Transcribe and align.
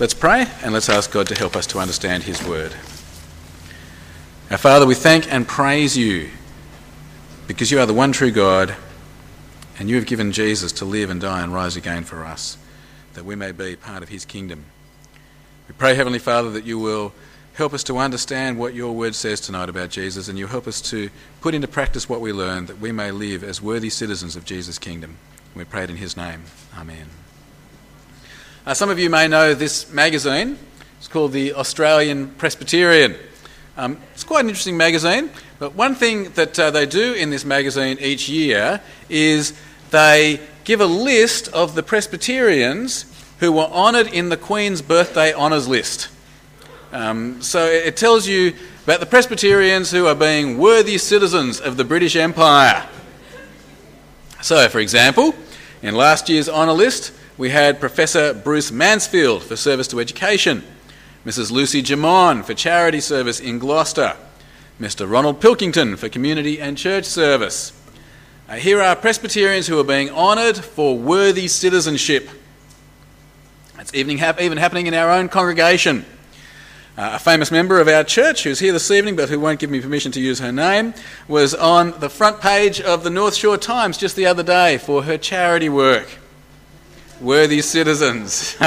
Let's 0.00 0.14
pray 0.14 0.46
and 0.62 0.72
let's 0.72 0.88
ask 0.88 1.12
God 1.12 1.26
to 1.26 1.34
help 1.34 1.54
us 1.54 1.66
to 1.66 1.78
understand 1.78 2.22
His 2.22 2.42
word. 2.42 2.72
Our 4.50 4.56
Father, 4.56 4.86
we 4.86 4.94
thank 4.94 5.30
and 5.30 5.46
praise 5.46 5.94
you 5.94 6.30
because 7.46 7.70
you 7.70 7.78
are 7.78 7.84
the 7.84 7.92
one 7.92 8.10
true 8.10 8.30
God 8.30 8.74
and 9.78 9.90
you 9.90 9.96
have 9.96 10.06
given 10.06 10.32
Jesus 10.32 10.72
to 10.72 10.86
live 10.86 11.10
and 11.10 11.20
die 11.20 11.42
and 11.42 11.52
rise 11.52 11.76
again 11.76 12.04
for 12.04 12.24
us, 12.24 12.56
that 13.12 13.26
we 13.26 13.36
may 13.36 13.52
be 13.52 13.76
part 13.76 14.02
of 14.02 14.08
His 14.08 14.24
kingdom. 14.24 14.64
We 15.68 15.74
pray, 15.74 15.94
Heavenly 15.94 16.18
Father, 16.18 16.48
that 16.52 16.64
you 16.64 16.78
will 16.78 17.12
help 17.52 17.74
us 17.74 17.84
to 17.84 17.98
understand 17.98 18.58
what 18.58 18.72
your 18.72 18.92
word 18.92 19.14
says 19.14 19.38
tonight 19.38 19.68
about 19.68 19.90
Jesus 19.90 20.28
and 20.28 20.38
you 20.38 20.46
help 20.46 20.66
us 20.66 20.80
to 20.80 21.10
put 21.42 21.54
into 21.54 21.68
practice 21.68 22.08
what 22.08 22.22
we 22.22 22.32
learn 22.32 22.64
that 22.66 22.80
we 22.80 22.90
may 22.90 23.10
live 23.10 23.44
as 23.44 23.60
worthy 23.60 23.90
citizens 23.90 24.34
of 24.34 24.46
Jesus' 24.46 24.78
kingdom. 24.78 25.18
We 25.54 25.64
pray 25.64 25.84
it 25.84 25.90
in 25.90 25.96
His 25.96 26.16
name. 26.16 26.44
Amen. 26.74 27.08
Uh, 28.66 28.74
some 28.74 28.90
of 28.90 28.98
you 28.98 29.08
may 29.08 29.26
know 29.26 29.54
this 29.54 29.90
magazine. 29.90 30.58
It's 30.98 31.08
called 31.08 31.32
the 31.32 31.54
Australian 31.54 32.28
Presbyterian. 32.32 33.16
Um, 33.78 33.96
it's 34.12 34.22
quite 34.22 34.40
an 34.40 34.50
interesting 34.50 34.76
magazine, 34.76 35.30
but 35.58 35.74
one 35.74 35.94
thing 35.94 36.24
that 36.32 36.58
uh, 36.58 36.70
they 36.70 36.84
do 36.84 37.14
in 37.14 37.30
this 37.30 37.42
magazine 37.42 37.96
each 38.00 38.28
year 38.28 38.82
is 39.08 39.58
they 39.90 40.40
give 40.64 40.82
a 40.82 40.86
list 40.86 41.48
of 41.48 41.74
the 41.74 41.82
Presbyterians 41.82 43.06
who 43.38 43.50
were 43.50 43.64
honoured 43.64 44.08
in 44.08 44.28
the 44.28 44.36
Queen's 44.36 44.82
birthday 44.82 45.32
honours 45.32 45.66
list. 45.66 46.10
Um, 46.92 47.40
so 47.40 47.64
it 47.64 47.96
tells 47.96 48.28
you 48.28 48.52
about 48.84 49.00
the 49.00 49.06
Presbyterians 49.06 49.90
who 49.90 50.06
are 50.06 50.14
being 50.14 50.58
worthy 50.58 50.98
citizens 50.98 51.62
of 51.62 51.78
the 51.78 51.84
British 51.84 52.14
Empire. 52.14 52.86
So, 54.42 54.68
for 54.68 54.80
example, 54.80 55.34
in 55.80 55.94
last 55.94 56.28
year's 56.28 56.48
honour 56.48 56.72
list, 56.72 57.14
we 57.40 57.48
had 57.48 57.80
Professor 57.80 58.34
Bruce 58.34 58.70
Mansfield 58.70 59.42
for 59.42 59.56
service 59.56 59.88
to 59.88 59.98
education, 59.98 60.62
Mrs. 61.24 61.50
Lucy 61.50 61.82
Jamon 61.82 62.44
for 62.44 62.52
charity 62.52 63.00
service 63.00 63.40
in 63.40 63.58
Gloucester, 63.58 64.14
Mr. 64.78 65.10
Ronald 65.10 65.40
Pilkington 65.40 65.96
for 65.96 66.10
community 66.10 66.60
and 66.60 66.76
church 66.76 67.06
service. 67.06 67.72
Uh, 68.46 68.56
here 68.56 68.82
are 68.82 68.94
Presbyterians 68.94 69.66
who 69.66 69.80
are 69.80 69.84
being 69.84 70.10
honoured 70.10 70.58
for 70.58 70.98
worthy 70.98 71.48
citizenship. 71.48 72.28
It's 73.78 73.94
even, 73.94 74.18
hap- 74.18 74.42
even 74.42 74.58
happening 74.58 74.86
in 74.86 74.92
our 74.92 75.10
own 75.10 75.30
congregation. 75.30 76.04
Uh, 76.98 77.12
a 77.14 77.18
famous 77.18 77.50
member 77.50 77.80
of 77.80 77.88
our 77.88 78.04
church, 78.04 78.42
who's 78.44 78.58
here 78.58 78.74
this 78.74 78.90
evening 78.90 79.16
but 79.16 79.30
who 79.30 79.40
won't 79.40 79.60
give 79.60 79.70
me 79.70 79.80
permission 79.80 80.12
to 80.12 80.20
use 80.20 80.40
her 80.40 80.52
name, 80.52 80.92
was 81.26 81.54
on 81.54 81.98
the 82.00 82.10
front 82.10 82.42
page 82.42 82.82
of 82.82 83.02
the 83.02 83.08
North 83.08 83.34
Shore 83.34 83.56
Times 83.56 83.96
just 83.96 84.14
the 84.14 84.26
other 84.26 84.42
day 84.42 84.76
for 84.76 85.04
her 85.04 85.16
charity 85.16 85.70
work. 85.70 86.19
Worthy 87.20 87.62
citizens. 87.62 88.56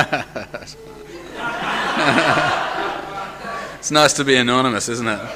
it's 3.79 3.91
nice 3.91 4.13
to 4.13 4.23
be 4.23 4.35
anonymous, 4.35 4.89
isn't 4.89 5.07
it? 5.07 5.19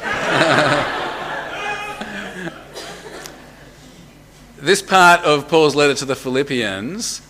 this 4.58 4.82
part 4.82 5.22
of 5.22 5.48
Paul's 5.48 5.76
letter 5.76 5.96
to 5.96 6.06
the 6.06 6.16
Philippians, 6.16 7.22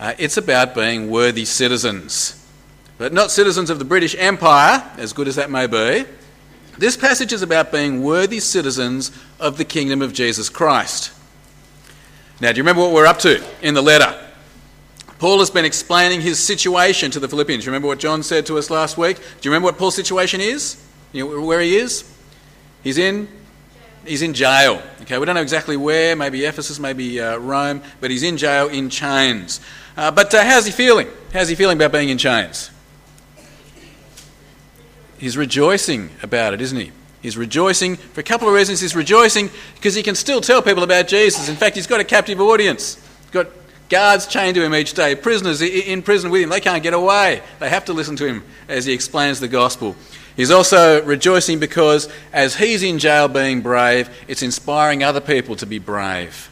uh, 0.00 0.14
it's 0.18 0.36
about 0.36 0.74
being 0.74 1.10
worthy 1.10 1.44
citizens 1.44 2.42
but 2.98 3.12
not 3.12 3.30
citizens 3.30 3.70
of 3.70 3.78
the 3.78 3.84
British 3.84 4.14
Empire, 4.18 4.82
as 4.96 5.12
good 5.12 5.28
as 5.28 5.36
that 5.36 5.50
may 5.50 5.66
be. 5.66 6.04
This 6.78 6.96
passage 6.96 7.32
is 7.32 7.42
about 7.42 7.72
being 7.72 8.02
worthy 8.02 8.40
citizens 8.40 9.10
of 9.38 9.58
the 9.58 9.64
kingdom 9.64 10.02
of 10.02 10.12
Jesus 10.12 10.48
Christ. 10.48 11.12
Now, 12.40 12.52
do 12.52 12.58
you 12.58 12.62
remember 12.62 12.82
what 12.82 12.92
we're 12.92 13.06
up 13.06 13.18
to 13.20 13.42
in 13.62 13.74
the 13.74 13.82
letter? 13.82 14.25
Paul 15.18 15.38
has 15.38 15.50
been 15.50 15.64
explaining 15.64 16.20
his 16.20 16.38
situation 16.38 17.10
to 17.12 17.20
the 17.20 17.28
Philippians. 17.28 17.66
Remember 17.66 17.88
what 17.88 17.98
John 17.98 18.22
said 18.22 18.46
to 18.46 18.58
us 18.58 18.68
last 18.68 18.98
week? 18.98 19.16
Do 19.16 19.22
you 19.42 19.50
remember 19.50 19.66
what 19.66 19.78
Paul's 19.78 19.94
situation 19.94 20.40
is? 20.40 20.82
You 21.12 21.24
know 21.24 21.46
where 21.46 21.60
he 21.60 21.76
is? 21.76 22.04
He's 22.82 22.98
in 22.98 23.28
he's 24.04 24.22
in 24.22 24.34
jail. 24.34 24.82
Okay, 25.02 25.18
we 25.18 25.26
don't 25.26 25.34
know 25.34 25.42
exactly 25.42 25.76
where. 25.76 26.14
Maybe 26.14 26.44
Ephesus, 26.44 26.78
maybe 26.78 27.20
uh, 27.20 27.38
Rome, 27.38 27.82
but 28.00 28.10
he's 28.10 28.22
in 28.22 28.36
jail 28.36 28.68
in 28.68 28.90
chains. 28.90 29.60
Uh, 29.96 30.10
but 30.10 30.34
uh, 30.34 30.44
how's 30.44 30.66
he 30.66 30.72
feeling? 30.72 31.08
How's 31.32 31.48
he 31.48 31.54
feeling 31.54 31.78
about 31.78 31.92
being 31.92 32.10
in 32.10 32.18
chains? 32.18 32.70
He's 35.18 35.36
rejoicing 35.36 36.10
about 36.22 36.52
it, 36.52 36.60
isn't 36.60 36.78
he? 36.78 36.92
He's 37.22 37.38
rejoicing 37.38 37.96
for 37.96 38.20
a 38.20 38.24
couple 38.24 38.48
of 38.48 38.54
reasons. 38.54 38.80
He's 38.80 38.94
rejoicing 38.94 39.50
because 39.74 39.94
he 39.94 40.02
can 40.02 40.14
still 40.14 40.40
tell 40.40 40.60
people 40.60 40.82
about 40.82 41.08
Jesus. 41.08 41.48
In 41.48 41.56
fact, 41.56 41.74
he's 41.74 41.86
got 41.86 42.00
a 42.00 42.04
captive 42.04 42.40
audience. 42.40 42.96
He's 43.22 43.30
got 43.30 43.48
guards 43.88 44.26
chained 44.26 44.54
to 44.56 44.64
him 44.64 44.74
each 44.74 44.94
day, 44.94 45.14
prisoners 45.14 45.62
in 45.62 46.02
prison 46.02 46.30
with 46.30 46.42
him. 46.42 46.50
They 46.50 46.60
can't 46.60 46.82
get 46.82 46.94
away. 46.94 47.42
They 47.60 47.68
have 47.68 47.84
to 47.86 47.92
listen 47.92 48.16
to 48.16 48.26
him 48.26 48.44
as 48.68 48.84
he 48.84 48.92
explains 48.92 49.40
the 49.40 49.48
gospel. 49.48 49.96
He's 50.36 50.50
also 50.50 51.02
rejoicing 51.02 51.58
because 51.58 52.08
as 52.32 52.56
he's 52.56 52.82
in 52.82 52.98
jail 52.98 53.26
being 53.28 53.62
brave, 53.62 54.10
it's 54.28 54.42
inspiring 54.42 55.02
other 55.02 55.20
people 55.20 55.56
to 55.56 55.66
be 55.66 55.78
brave. 55.78 56.50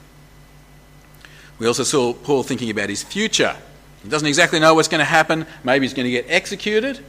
We 1.58 1.66
also 1.66 1.84
saw 1.84 2.12
Paul 2.12 2.42
thinking 2.42 2.70
about 2.70 2.88
his 2.88 3.02
future. 3.02 3.56
He 4.02 4.08
doesn't 4.08 4.26
exactly 4.26 4.58
know 4.58 4.74
what's 4.74 4.88
going 4.88 5.00
to 5.00 5.04
happen. 5.04 5.46
Maybe 5.62 5.86
he's 5.86 5.94
going 5.94 6.06
to 6.06 6.10
get 6.10 6.26
executed. 6.28 7.00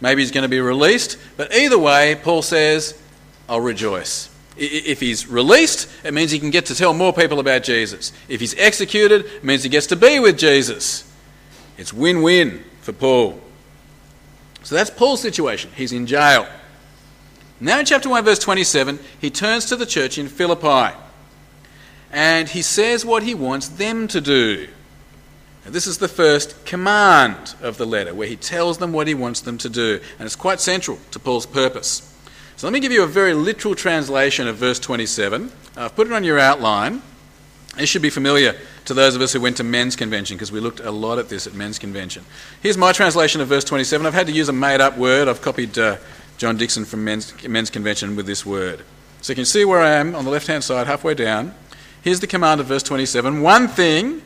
Maybe 0.00 0.22
he's 0.22 0.30
going 0.30 0.42
to 0.42 0.48
be 0.48 0.60
released. 0.60 1.18
But 1.36 1.54
either 1.54 1.78
way, 1.78 2.18
Paul 2.22 2.42
says, 2.42 2.98
I'll 3.48 3.60
rejoice. 3.60 4.29
If 4.62 5.00
he's 5.00 5.26
released, 5.26 5.88
it 6.04 6.12
means 6.12 6.30
he 6.30 6.38
can 6.38 6.50
get 6.50 6.66
to 6.66 6.74
tell 6.74 6.92
more 6.92 7.14
people 7.14 7.40
about 7.40 7.62
Jesus. 7.62 8.12
If 8.28 8.40
he's 8.40 8.54
executed, 8.58 9.24
it 9.24 9.42
means 9.42 9.62
he 9.62 9.70
gets 9.70 9.86
to 9.86 9.96
be 9.96 10.20
with 10.20 10.36
Jesus. 10.36 11.10
It's 11.78 11.94
win 11.94 12.20
win 12.20 12.62
for 12.82 12.92
Paul. 12.92 13.40
So 14.62 14.74
that's 14.74 14.90
Paul's 14.90 15.22
situation. 15.22 15.70
He's 15.74 15.92
in 15.92 16.06
jail. 16.06 16.46
Now, 17.58 17.78
in 17.78 17.86
chapter 17.86 18.10
1, 18.10 18.22
verse 18.22 18.38
27, 18.38 18.98
he 19.18 19.30
turns 19.30 19.64
to 19.66 19.76
the 19.76 19.86
church 19.86 20.18
in 20.18 20.28
Philippi 20.28 20.94
and 22.12 22.48
he 22.48 22.60
says 22.60 23.04
what 23.04 23.22
he 23.22 23.34
wants 23.34 23.68
them 23.68 24.08
to 24.08 24.20
do. 24.20 24.68
Now, 25.64 25.70
this 25.70 25.86
is 25.86 25.98
the 25.98 26.08
first 26.08 26.66
command 26.66 27.54
of 27.62 27.76
the 27.76 27.86
letter, 27.86 28.14
where 28.14 28.26
he 28.26 28.36
tells 28.36 28.78
them 28.78 28.92
what 28.92 29.06
he 29.06 29.14
wants 29.14 29.40
them 29.40 29.58
to 29.58 29.68
do, 29.68 30.00
and 30.18 30.26
it's 30.26 30.36
quite 30.36 30.60
central 30.60 30.98
to 31.12 31.18
Paul's 31.18 31.46
purpose. 31.46 32.09
So 32.60 32.66
let 32.66 32.74
me 32.74 32.80
give 32.80 32.92
you 32.92 33.02
a 33.02 33.06
very 33.06 33.32
literal 33.32 33.74
translation 33.74 34.46
of 34.46 34.56
verse 34.56 34.78
27. 34.78 35.50
I've 35.78 35.96
put 35.96 36.08
it 36.08 36.12
on 36.12 36.24
your 36.24 36.38
outline. 36.38 37.00
This 37.78 37.88
should 37.88 38.02
be 38.02 38.10
familiar 38.10 38.54
to 38.84 38.92
those 38.92 39.16
of 39.16 39.22
us 39.22 39.32
who 39.32 39.40
went 39.40 39.56
to 39.56 39.64
men's 39.64 39.96
convention 39.96 40.36
because 40.36 40.52
we 40.52 40.60
looked 40.60 40.78
a 40.78 40.90
lot 40.90 41.18
at 41.18 41.30
this 41.30 41.46
at 41.46 41.54
men's 41.54 41.78
convention. 41.78 42.22
Here's 42.62 42.76
my 42.76 42.92
translation 42.92 43.40
of 43.40 43.48
verse 43.48 43.64
27. 43.64 44.06
I've 44.06 44.12
had 44.12 44.26
to 44.26 44.34
use 44.34 44.50
a 44.50 44.52
made 44.52 44.82
up 44.82 44.98
word. 44.98 45.26
I've 45.26 45.40
copied 45.40 45.78
uh, 45.78 45.96
John 46.36 46.58
Dickson 46.58 46.84
from 46.84 47.02
men's, 47.02 47.32
men's 47.48 47.70
convention 47.70 48.14
with 48.14 48.26
this 48.26 48.44
word. 48.44 48.84
So 49.22 49.30
you 49.30 49.36
can 49.36 49.46
see 49.46 49.64
where 49.64 49.80
I 49.80 49.92
am 49.92 50.14
on 50.14 50.26
the 50.26 50.30
left 50.30 50.46
hand 50.46 50.62
side, 50.62 50.86
halfway 50.86 51.14
down. 51.14 51.54
Here's 52.02 52.20
the 52.20 52.26
command 52.26 52.60
of 52.60 52.66
verse 52.66 52.82
27 52.82 53.40
One 53.40 53.68
thing 53.68 54.20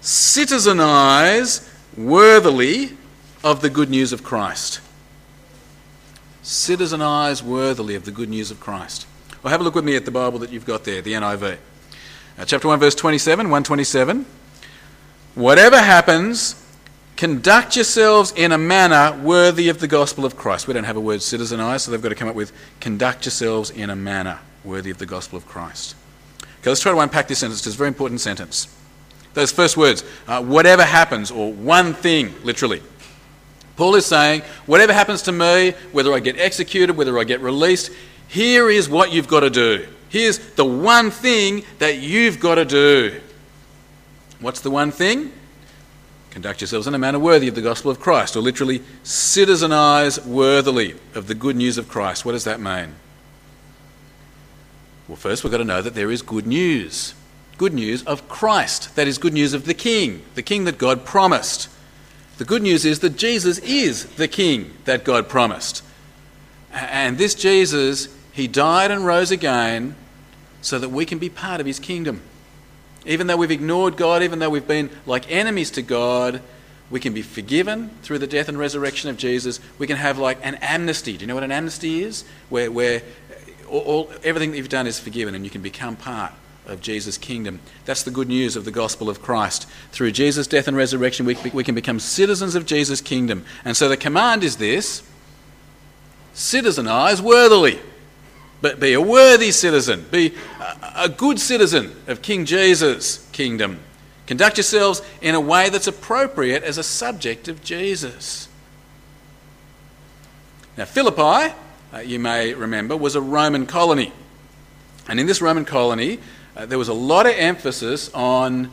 citizenize 0.00 1.68
worthily 1.98 2.96
of 3.42 3.62
the 3.62 3.68
good 3.68 3.90
news 3.90 4.12
of 4.12 4.22
Christ. 4.22 4.80
Citizenize 6.42 7.42
worthily 7.42 7.94
of 7.94 8.04
the 8.04 8.10
good 8.10 8.28
news 8.28 8.50
of 8.50 8.60
Christ. 8.60 9.06
Well, 9.42 9.50
have 9.50 9.60
a 9.60 9.64
look 9.64 9.74
with 9.74 9.84
me 9.84 9.96
at 9.96 10.04
the 10.04 10.10
Bible 10.10 10.38
that 10.40 10.50
you've 10.50 10.66
got 10.66 10.84
there, 10.84 11.02
the 11.02 11.12
NIV. 11.12 11.58
Uh, 12.38 12.44
chapter 12.44 12.68
1, 12.68 12.78
verse 12.78 12.94
27, 12.94 13.46
127. 13.46 14.24
Whatever 15.34 15.78
happens, 15.78 16.54
conduct 17.16 17.76
yourselves 17.76 18.32
in 18.32 18.52
a 18.52 18.58
manner 18.58 19.18
worthy 19.22 19.68
of 19.68 19.78
the 19.78 19.86
gospel 19.86 20.24
of 20.24 20.36
Christ. 20.36 20.66
We 20.66 20.74
don't 20.74 20.84
have 20.84 20.96
a 20.96 21.00
word 21.00 21.20
citizenize, 21.20 21.80
so 21.80 21.90
they've 21.90 22.00
got 22.00 22.08
to 22.08 22.14
come 22.14 22.28
up 22.28 22.34
with 22.34 22.52
conduct 22.80 23.26
yourselves 23.26 23.70
in 23.70 23.90
a 23.90 23.96
manner 23.96 24.38
worthy 24.64 24.90
of 24.90 24.98
the 24.98 25.06
gospel 25.06 25.36
of 25.36 25.46
Christ. 25.46 25.94
Okay, 26.60 26.70
let's 26.70 26.80
try 26.80 26.92
to 26.92 26.98
unpack 26.98 27.28
this 27.28 27.38
sentence. 27.38 27.66
It's 27.66 27.74
a 27.74 27.78
very 27.78 27.88
important 27.88 28.20
sentence. 28.20 28.74
Those 29.34 29.52
first 29.52 29.76
words, 29.76 30.04
uh, 30.26 30.42
whatever 30.42 30.82
happens, 30.82 31.30
or 31.30 31.52
one 31.52 31.94
thing, 31.94 32.34
literally. 32.42 32.82
Paul 33.80 33.94
is 33.94 34.04
saying, 34.04 34.42
whatever 34.66 34.92
happens 34.92 35.22
to 35.22 35.32
me, 35.32 35.70
whether 35.92 36.12
I 36.12 36.20
get 36.20 36.38
executed, 36.38 36.98
whether 36.98 37.18
I 37.18 37.24
get 37.24 37.40
released, 37.40 37.90
here 38.28 38.68
is 38.68 38.90
what 38.90 39.10
you've 39.10 39.26
got 39.26 39.40
to 39.40 39.48
do. 39.48 39.88
Here's 40.10 40.36
the 40.36 40.66
one 40.66 41.10
thing 41.10 41.64
that 41.78 41.96
you've 41.96 42.40
got 42.40 42.56
to 42.56 42.66
do. 42.66 43.22
What's 44.38 44.60
the 44.60 44.70
one 44.70 44.90
thing? 44.90 45.32
Conduct 46.28 46.60
yourselves 46.60 46.88
in 46.88 46.94
a 46.94 46.98
manner 46.98 47.18
worthy 47.18 47.48
of 47.48 47.54
the 47.54 47.62
gospel 47.62 47.90
of 47.90 48.00
Christ, 48.00 48.36
or 48.36 48.40
literally, 48.40 48.80
citizenize 49.02 50.26
worthily 50.26 50.96
of 51.14 51.26
the 51.26 51.34
good 51.34 51.56
news 51.56 51.78
of 51.78 51.88
Christ. 51.88 52.26
What 52.26 52.32
does 52.32 52.44
that 52.44 52.60
mean? 52.60 52.96
Well, 55.08 55.16
first 55.16 55.42
we've 55.42 55.50
got 55.50 55.56
to 55.56 55.64
know 55.64 55.80
that 55.80 55.94
there 55.94 56.10
is 56.10 56.20
good 56.20 56.46
news 56.46 57.14
good 57.56 57.72
news 57.72 58.02
of 58.04 58.26
Christ. 58.28 58.94
That 58.96 59.06
is 59.06 59.16
good 59.18 59.34
news 59.34 59.52
of 59.52 59.66
the 59.66 59.74
King, 59.74 60.22
the 60.34 60.42
King 60.42 60.64
that 60.64 60.78
God 60.78 61.04
promised. 61.06 61.68
The 62.40 62.46
good 62.46 62.62
news 62.62 62.86
is 62.86 63.00
that 63.00 63.18
Jesus 63.18 63.58
is 63.58 64.06
the 64.16 64.26
King 64.26 64.72
that 64.86 65.04
God 65.04 65.28
promised. 65.28 65.84
And 66.72 67.18
this 67.18 67.34
Jesus, 67.34 68.08
he 68.32 68.48
died 68.48 68.90
and 68.90 69.04
rose 69.04 69.30
again 69.30 69.94
so 70.62 70.78
that 70.78 70.88
we 70.88 71.04
can 71.04 71.18
be 71.18 71.28
part 71.28 71.60
of 71.60 71.66
his 71.66 71.78
kingdom. 71.78 72.22
Even 73.04 73.26
though 73.26 73.36
we've 73.36 73.50
ignored 73.50 73.98
God, 73.98 74.22
even 74.22 74.38
though 74.38 74.48
we've 74.48 74.66
been 74.66 74.88
like 75.04 75.30
enemies 75.30 75.70
to 75.72 75.82
God, 75.82 76.40
We 76.90 76.98
can 76.98 77.12
be 77.12 77.22
forgiven 77.22 77.90
through 78.02 78.20
the 78.20 78.26
death 78.26 78.48
and 78.48 78.58
resurrection 78.58 79.10
of 79.10 79.18
Jesus. 79.18 79.60
We 79.78 79.86
can 79.86 79.96
have 79.96 80.18
like 80.18 80.38
an 80.42 80.54
amnesty. 80.56 81.18
Do 81.18 81.20
you 81.20 81.26
know 81.26 81.34
what 81.34 81.44
an 81.44 81.52
amnesty 81.52 82.02
is? 82.02 82.24
Where, 82.48 82.70
where 82.70 83.02
uh, 83.30 83.68
all, 83.68 83.80
all, 83.80 84.12
everything 84.24 84.50
that 84.50 84.56
you've 84.56 84.70
done 84.70 84.86
is 84.86 84.98
forgiven 84.98 85.34
and 85.34 85.44
you 85.44 85.50
can 85.50 85.60
become 85.60 85.94
part 85.94 86.32
of 86.70 86.80
Jesus' 86.80 87.18
kingdom. 87.18 87.60
That's 87.84 88.04
the 88.04 88.10
good 88.10 88.28
news 88.28 88.56
of 88.56 88.64
the 88.64 88.70
gospel 88.70 89.10
of 89.10 89.20
Christ. 89.20 89.68
Through 89.90 90.12
Jesus' 90.12 90.46
death 90.46 90.68
and 90.68 90.76
resurrection, 90.76 91.26
we, 91.26 91.36
we 91.52 91.64
can 91.64 91.74
become 91.74 91.98
citizens 91.98 92.54
of 92.54 92.64
Jesus' 92.64 93.00
kingdom. 93.00 93.44
And 93.64 93.76
so 93.76 93.88
the 93.88 93.96
command 93.96 94.44
is 94.44 94.56
this 94.56 95.02
citizenize 96.34 97.20
worthily. 97.20 97.80
But 98.62 98.78
be 98.78 98.92
a 98.92 99.00
worthy 99.00 99.50
citizen, 99.50 100.06
be 100.10 100.34
a, 100.60 101.04
a 101.04 101.08
good 101.08 101.40
citizen 101.40 101.96
of 102.06 102.22
King 102.22 102.44
Jesus' 102.44 103.26
kingdom. 103.32 103.80
Conduct 104.26 104.58
yourselves 104.58 105.02
in 105.20 105.34
a 105.34 105.40
way 105.40 105.70
that's 105.70 105.86
appropriate 105.86 106.62
as 106.62 106.78
a 106.78 106.82
subject 106.82 107.48
of 107.48 107.64
Jesus. 107.64 108.48
Now, 110.76 110.84
Philippi, 110.84 111.54
uh, 111.92 111.98
you 111.98 112.20
may 112.20 112.54
remember, 112.54 112.96
was 112.96 113.16
a 113.16 113.20
Roman 113.20 113.66
colony. 113.66 114.12
And 115.08 115.18
in 115.18 115.26
this 115.26 115.42
Roman 115.42 115.64
colony, 115.64 116.20
uh, 116.56 116.66
there 116.66 116.78
was 116.78 116.88
a 116.88 116.94
lot 116.94 117.26
of 117.26 117.32
emphasis 117.32 118.12
on 118.12 118.70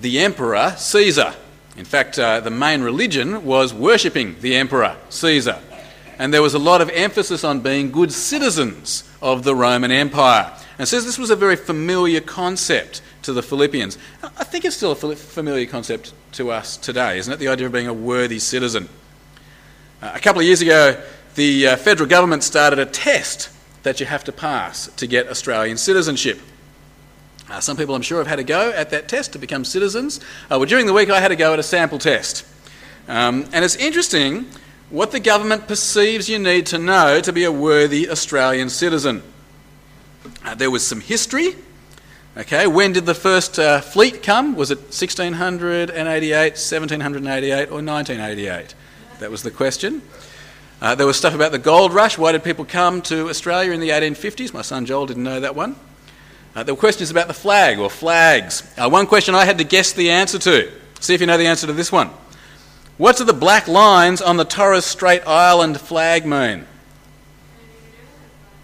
the 0.00 0.20
emperor 0.20 0.74
Caesar. 0.76 1.34
In 1.76 1.84
fact, 1.84 2.18
uh, 2.18 2.40
the 2.40 2.50
main 2.50 2.82
religion 2.82 3.44
was 3.44 3.74
worshipping 3.74 4.36
the 4.40 4.54
emperor 4.56 4.96
Caesar. 5.08 5.58
And 6.18 6.32
there 6.32 6.42
was 6.42 6.54
a 6.54 6.58
lot 6.58 6.80
of 6.80 6.88
emphasis 6.90 7.42
on 7.42 7.60
being 7.60 7.90
good 7.90 8.12
citizens 8.12 9.08
of 9.20 9.42
the 9.42 9.54
Roman 9.54 9.90
Empire. 9.90 10.52
And 10.78 10.86
says 10.86 11.04
this 11.04 11.18
was 11.18 11.30
a 11.30 11.36
very 11.36 11.56
familiar 11.56 12.20
concept 12.20 13.02
to 13.22 13.32
the 13.32 13.42
Philippians. 13.42 13.98
I 14.22 14.44
think 14.44 14.64
it's 14.64 14.76
still 14.76 14.92
a 14.92 15.16
familiar 15.16 15.66
concept 15.66 16.12
to 16.32 16.50
us 16.50 16.76
today, 16.76 17.18
isn't 17.18 17.32
it? 17.32 17.38
The 17.38 17.48
idea 17.48 17.66
of 17.66 17.72
being 17.72 17.88
a 17.88 17.94
worthy 17.94 18.38
citizen. 18.38 18.88
Uh, 20.02 20.12
a 20.14 20.20
couple 20.20 20.40
of 20.40 20.46
years 20.46 20.60
ago, 20.60 21.00
the 21.34 21.68
uh, 21.68 21.76
federal 21.76 22.08
government 22.08 22.44
started 22.44 22.78
a 22.78 22.86
test 22.86 23.50
that 23.82 24.00
you 24.00 24.06
have 24.06 24.24
to 24.24 24.32
pass 24.32 24.88
to 24.96 25.06
get 25.06 25.28
Australian 25.28 25.76
citizenship. 25.76 26.40
Uh, 27.54 27.60
some 27.60 27.76
people, 27.76 27.94
I'm 27.94 28.02
sure, 28.02 28.18
have 28.18 28.26
had 28.26 28.40
a 28.40 28.44
go 28.44 28.72
at 28.72 28.90
that 28.90 29.06
test 29.06 29.34
to 29.34 29.38
become 29.38 29.64
citizens. 29.64 30.18
Uh, 30.50 30.58
well, 30.58 30.64
during 30.64 30.86
the 30.86 30.92
week, 30.92 31.08
I 31.08 31.20
had 31.20 31.30
a 31.30 31.36
go 31.36 31.52
at 31.52 31.60
a 31.60 31.62
sample 31.62 32.00
test. 32.00 32.44
Um, 33.06 33.48
and 33.52 33.64
it's 33.64 33.76
interesting 33.76 34.46
what 34.90 35.12
the 35.12 35.20
government 35.20 35.68
perceives 35.68 36.28
you 36.28 36.40
need 36.40 36.66
to 36.66 36.78
know 36.78 37.20
to 37.20 37.32
be 37.32 37.44
a 37.44 37.52
worthy 37.52 38.10
Australian 38.10 38.70
citizen. 38.70 39.22
Uh, 40.44 40.56
there 40.56 40.68
was 40.68 40.84
some 40.84 41.00
history. 41.00 41.54
Okay, 42.36 42.66
when 42.66 42.92
did 42.92 43.06
the 43.06 43.14
first 43.14 43.56
uh, 43.60 43.80
fleet 43.80 44.20
come? 44.24 44.56
Was 44.56 44.72
it 44.72 44.78
1688, 44.78 45.94
1788, 45.94 47.68
or 47.68 47.80
1988? 47.80 48.74
That 49.20 49.30
was 49.30 49.44
the 49.44 49.52
question. 49.52 50.02
Uh, 50.82 50.96
there 50.96 51.06
was 51.06 51.16
stuff 51.16 51.36
about 51.36 51.52
the 51.52 51.60
gold 51.60 51.94
rush. 51.94 52.18
Why 52.18 52.32
did 52.32 52.42
people 52.42 52.64
come 52.64 53.00
to 53.02 53.28
Australia 53.28 53.70
in 53.70 53.78
the 53.78 53.90
1850s? 53.90 54.52
My 54.52 54.62
son 54.62 54.86
Joel 54.86 55.06
didn't 55.06 55.22
know 55.22 55.38
that 55.38 55.54
one. 55.54 55.76
Uh, 56.54 56.62
there 56.62 56.74
were 56.74 56.80
questions 56.80 57.10
about 57.10 57.26
the 57.26 57.34
flag 57.34 57.78
or 57.78 57.90
flags. 57.90 58.62
Uh, 58.78 58.88
one 58.88 59.06
question 59.06 59.34
I 59.34 59.44
had 59.44 59.58
to 59.58 59.64
guess 59.64 59.92
the 59.92 60.10
answer 60.10 60.38
to. 60.38 60.70
See 61.00 61.14
if 61.14 61.20
you 61.20 61.26
know 61.26 61.36
the 61.36 61.46
answer 61.46 61.66
to 61.66 61.72
this 61.72 61.90
one. 61.90 62.10
What 62.96 63.16
do 63.16 63.24
the 63.24 63.32
black 63.32 63.66
lines 63.66 64.22
on 64.22 64.36
the 64.36 64.44
Torres 64.44 64.84
Strait 64.84 65.26
Island 65.26 65.80
flag 65.80 66.24
mean? 66.24 66.64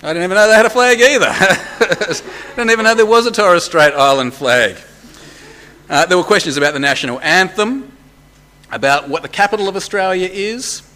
I 0.02 0.14
didn't 0.14 0.22
even 0.22 0.37
know 0.37 0.46
they 0.46 0.54
had 0.54 0.66
a 0.66 0.70
flag 0.70 1.00
either. 1.00 1.26
I 1.31 2.20
didn't 2.54 2.70
even 2.70 2.84
know 2.84 2.94
there 2.94 3.04
was 3.04 3.26
a 3.26 3.32
Torres 3.32 3.64
Strait 3.64 3.92
Island 3.92 4.34
flag. 4.34 4.76
Uh, 5.88 6.06
there 6.06 6.16
were 6.16 6.25
questions 6.25 6.56
about 6.56 6.72
the 6.72 6.78
national 6.78 7.19
anthem, 7.20 7.90
about 8.70 9.08
what 9.08 9.22
the 9.22 9.28
capital 9.28 9.69
of 9.69 9.75
Australia 9.75 10.28
is, 10.31 10.88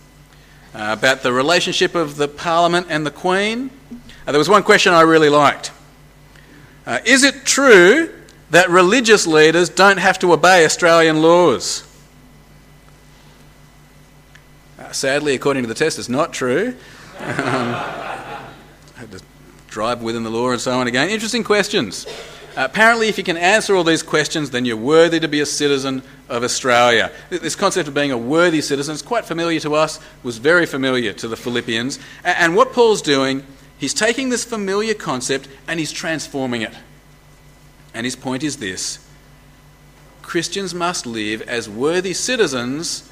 uh, 0.72 0.94
about 0.96 1.24
the 1.24 1.32
relationship 1.32 1.96
of 1.96 2.16
the 2.16 2.28
Parliament 2.28 2.86
and 2.88 3.04
the 3.04 3.10
Queen. 3.10 3.70
Uh, 4.26 4.30
there 4.30 4.38
was 4.38 4.48
one 4.48 4.62
question 4.62 4.94
I 4.94 5.02
really 5.02 5.28
liked. 5.28 5.72
Uh, 6.86 6.98
is 7.04 7.24
it 7.24 7.44
true 7.44 8.12
that 8.50 8.68
religious 8.68 9.26
leaders 9.26 9.68
don't 9.68 9.98
have 9.98 10.18
to 10.18 10.32
obey 10.32 10.64
Australian 10.64 11.22
laws? 11.22 11.82
Uh, 14.78 14.92
sadly, 14.92 15.34
according 15.34 15.62
to 15.62 15.68
the 15.68 15.74
test, 15.74 15.98
it's 15.98 16.08
not 16.08 16.32
true. 16.32 16.74
Um, 17.18 17.74
had 18.96 19.10
to 19.12 19.20
drive 19.68 20.02
within 20.02 20.24
the 20.24 20.30
law 20.30 20.50
and 20.50 20.60
so 20.60 20.72
on 20.78 20.86
again. 20.86 21.08
Interesting 21.08 21.42
questions. 21.42 22.06
Uh, 22.56 22.68
apparently, 22.70 23.08
if 23.08 23.18
you 23.18 23.24
can 23.24 23.36
answer 23.36 23.74
all 23.74 23.82
these 23.82 24.02
questions, 24.02 24.50
then 24.50 24.64
you're 24.64 24.76
worthy 24.76 25.18
to 25.18 25.26
be 25.26 25.40
a 25.40 25.46
citizen 25.46 26.02
of 26.28 26.44
Australia. 26.44 27.10
This 27.30 27.56
concept 27.56 27.88
of 27.88 27.94
being 27.94 28.12
a 28.12 28.18
worthy 28.18 28.60
citizen 28.60 28.94
is 28.94 29.02
quite 29.02 29.24
familiar 29.24 29.58
to 29.60 29.74
us, 29.74 29.98
was 30.22 30.38
very 30.38 30.66
familiar 30.66 31.12
to 31.14 31.28
the 31.28 31.36
Philippians. 31.36 31.98
And 32.22 32.54
what 32.54 32.72
Paul's 32.72 33.02
doing 33.02 33.44
He's 33.78 33.94
taking 33.94 34.28
this 34.28 34.44
familiar 34.44 34.94
concept 34.94 35.48
and 35.66 35.78
he's 35.78 35.92
transforming 35.92 36.62
it. 36.62 36.74
And 37.92 38.04
his 38.04 38.16
point 38.16 38.42
is 38.42 38.56
this 38.56 38.98
Christians 40.22 40.74
must 40.74 41.06
live 41.06 41.42
as 41.42 41.68
worthy 41.68 42.12
citizens, 42.12 43.10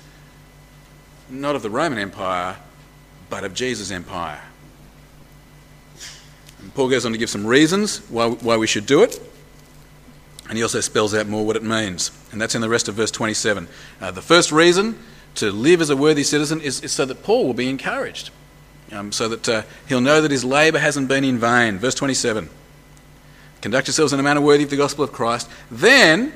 not 1.29 1.55
of 1.55 1.63
the 1.63 1.71
Roman 1.71 1.99
Empire, 1.99 2.57
but 3.29 3.45
of 3.45 3.55
Jesus' 3.55 3.91
empire. 3.91 4.41
And 6.61 6.75
Paul 6.75 6.89
goes 6.89 7.05
on 7.05 7.13
to 7.13 7.19
give 7.19 7.31
some 7.31 7.47
reasons 7.47 7.99
why, 8.09 8.29
why 8.29 8.57
we 8.57 8.67
should 8.67 8.87
do 8.87 9.03
it. 9.03 9.21
And 10.49 10.57
he 10.57 10.63
also 10.63 10.81
spells 10.81 11.15
out 11.15 11.27
more 11.27 11.47
what 11.47 11.57
it 11.57 11.63
means. 11.63 12.11
And 12.31 12.41
that's 12.41 12.55
in 12.55 12.61
the 12.61 12.69
rest 12.69 12.89
of 12.89 12.95
verse 12.95 13.11
27. 13.11 13.69
Uh, 14.01 14.11
the 14.11 14.23
first 14.23 14.53
reason 14.53 14.99
to 15.37 15.51
live 15.51 15.81
as 15.81 15.91
a 15.91 15.97
worthy 15.97 16.23
citizen 16.23 16.61
is, 16.61 16.81
is 16.83 16.93
so 16.93 17.05
that 17.05 17.23
Paul 17.23 17.47
will 17.47 17.55
be 17.55 17.69
encouraged 17.69 18.31
um, 18.93 19.11
so 19.11 19.29
that 19.29 19.49
uh, 19.49 19.63
he'll 19.89 20.01
know 20.01 20.21
that 20.21 20.31
his 20.31 20.45
labour 20.45 20.79
hasn't 20.79 21.09
been 21.09 21.25
in 21.25 21.39
vain. 21.39 21.79
Verse 21.79 21.95
27 21.95 22.49
Conduct 23.61 23.87
yourselves 23.87 24.13
in 24.13 24.21
a 24.21 24.23
manner 24.23 24.41
worthy 24.41 24.65
of 24.65 24.71
the 24.71 24.77
gospel 24.77 25.05
of 25.05 25.13
Christ. 25.13 25.49
Then, 25.71 26.33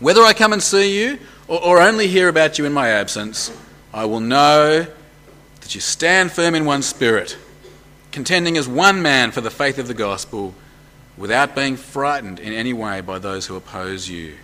whether 0.00 0.20
I 0.22 0.32
come 0.32 0.52
and 0.52 0.62
see 0.62 1.00
you 1.00 1.18
or, 1.46 1.62
or 1.62 1.80
only 1.80 2.08
hear 2.08 2.28
about 2.28 2.58
you 2.58 2.64
in 2.64 2.72
my 2.72 2.88
absence, 2.88 3.56
I 3.92 4.04
will 4.06 4.20
know 4.20 4.86
that 5.60 5.74
you 5.74 5.80
stand 5.80 6.32
firm 6.32 6.54
in 6.54 6.64
one 6.64 6.82
spirit, 6.82 7.38
contending 8.10 8.58
as 8.58 8.68
one 8.68 9.00
man 9.00 9.30
for 9.30 9.40
the 9.40 9.50
faith 9.50 9.78
of 9.78 9.86
the 9.86 9.94
gospel, 9.94 10.54
without 11.16 11.54
being 11.54 11.76
frightened 11.76 12.40
in 12.40 12.52
any 12.52 12.72
way 12.72 13.00
by 13.00 13.20
those 13.20 13.46
who 13.46 13.54
oppose 13.54 14.08
you. 14.08 14.34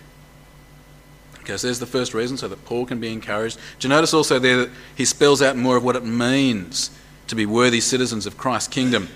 Okay, 1.41 1.57
so 1.57 1.67
there's 1.67 1.79
the 1.79 1.85
first 1.85 2.13
reason, 2.13 2.37
so 2.37 2.47
that 2.47 2.63
Paul 2.63 2.85
can 2.85 3.01
be 3.01 3.11
encouraged. 3.11 3.57
Do 3.79 3.87
you 3.87 3.89
notice 3.89 4.13
also 4.13 4.39
there 4.39 4.57
that 4.57 4.69
he 4.95 5.03
spells 5.03 5.41
out 5.41 5.57
more 5.57 5.75
of 5.75 5.83
what 5.83 5.97
it 5.97 6.05
means 6.05 6.91
to 7.27 7.35
be 7.35 7.45
worthy 7.45 7.79
citizens 7.79 8.25
of 8.25 8.37
Christ's 8.37 8.69
kingdom. 8.69 9.09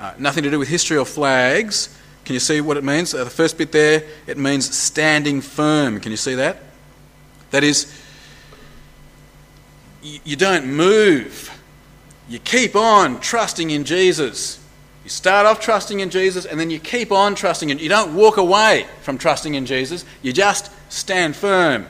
Uh, 0.00 0.14
nothing 0.18 0.44
to 0.44 0.50
do 0.50 0.58
with 0.58 0.68
history 0.68 0.96
or 0.96 1.04
flags. 1.04 1.96
Can 2.24 2.34
you 2.34 2.40
see 2.40 2.60
what 2.60 2.76
it 2.76 2.84
means? 2.84 3.14
Uh, 3.14 3.24
the 3.24 3.30
first 3.30 3.58
bit 3.58 3.72
there, 3.72 4.04
it 4.26 4.38
means 4.38 4.74
standing 4.76 5.40
firm. 5.40 5.98
Can 6.00 6.10
you 6.10 6.16
see 6.16 6.34
that? 6.34 6.62
That 7.50 7.64
is, 7.64 7.92
you, 10.02 10.20
you 10.24 10.36
don't 10.36 10.66
move. 10.66 11.50
You 12.28 12.38
keep 12.38 12.76
on 12.76 13.20
trusting 13.20 13.70
in 13.70 13.84
Jesus. 13.84 14.60
You 15.04 15.10
start 15.10 15.46
off 15.46 15.60
trusting 15.60 16.00
in 16.00 16.10
Jesus 16.10 16.44
and 16.44 16.60
then 16.60 16.68
you 16.68 16.78
keep 16.78 17.10
on 17.10 17.34
trusting 17.34 17.70
in. 17.70 17.78
You 17.78 17.88
don't 17.88 18.14
walk 18.14 18.36
away 18.36 18.86
from 19.00 19.16
trusting 19.16 19.54
in 19.54 19.64
Jesus. 19.64 20.04
You 20.20 20.34
just 20.34 20.70
stand 20.92 21.34
firm. 21.34 21.86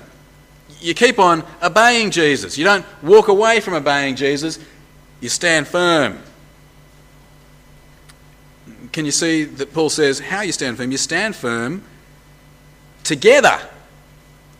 You 0.80 0.94
keep 0.94 1.18
on 1.18 1.44
obeying 1.60 2.12
Jesus. 2.12 2.56
You 2.56 2.64
don't 2.64 2.86
walk 3.02 3.26
away 3.26 3.58
from 3.58 3.74
obeying 3.74 4.14
Jesus. 4.14 4.60
You 5.20 5.28
stand 5.28 5.66
firm. 5.66 6.18
Can 8.92 9.04
you 9.04 9.10
see 9.10 9.44
that 9.44 9.72
Paul 9.72 9.90
says 9.90 10.20
how 10.20 10.42
you 10.42 10.52
stand 10.52 10.76
firm? 10.76 10.90
You 10.90 10.98
stand 10.98 11.34
firm 11.34 11.82
together 13.04 13.58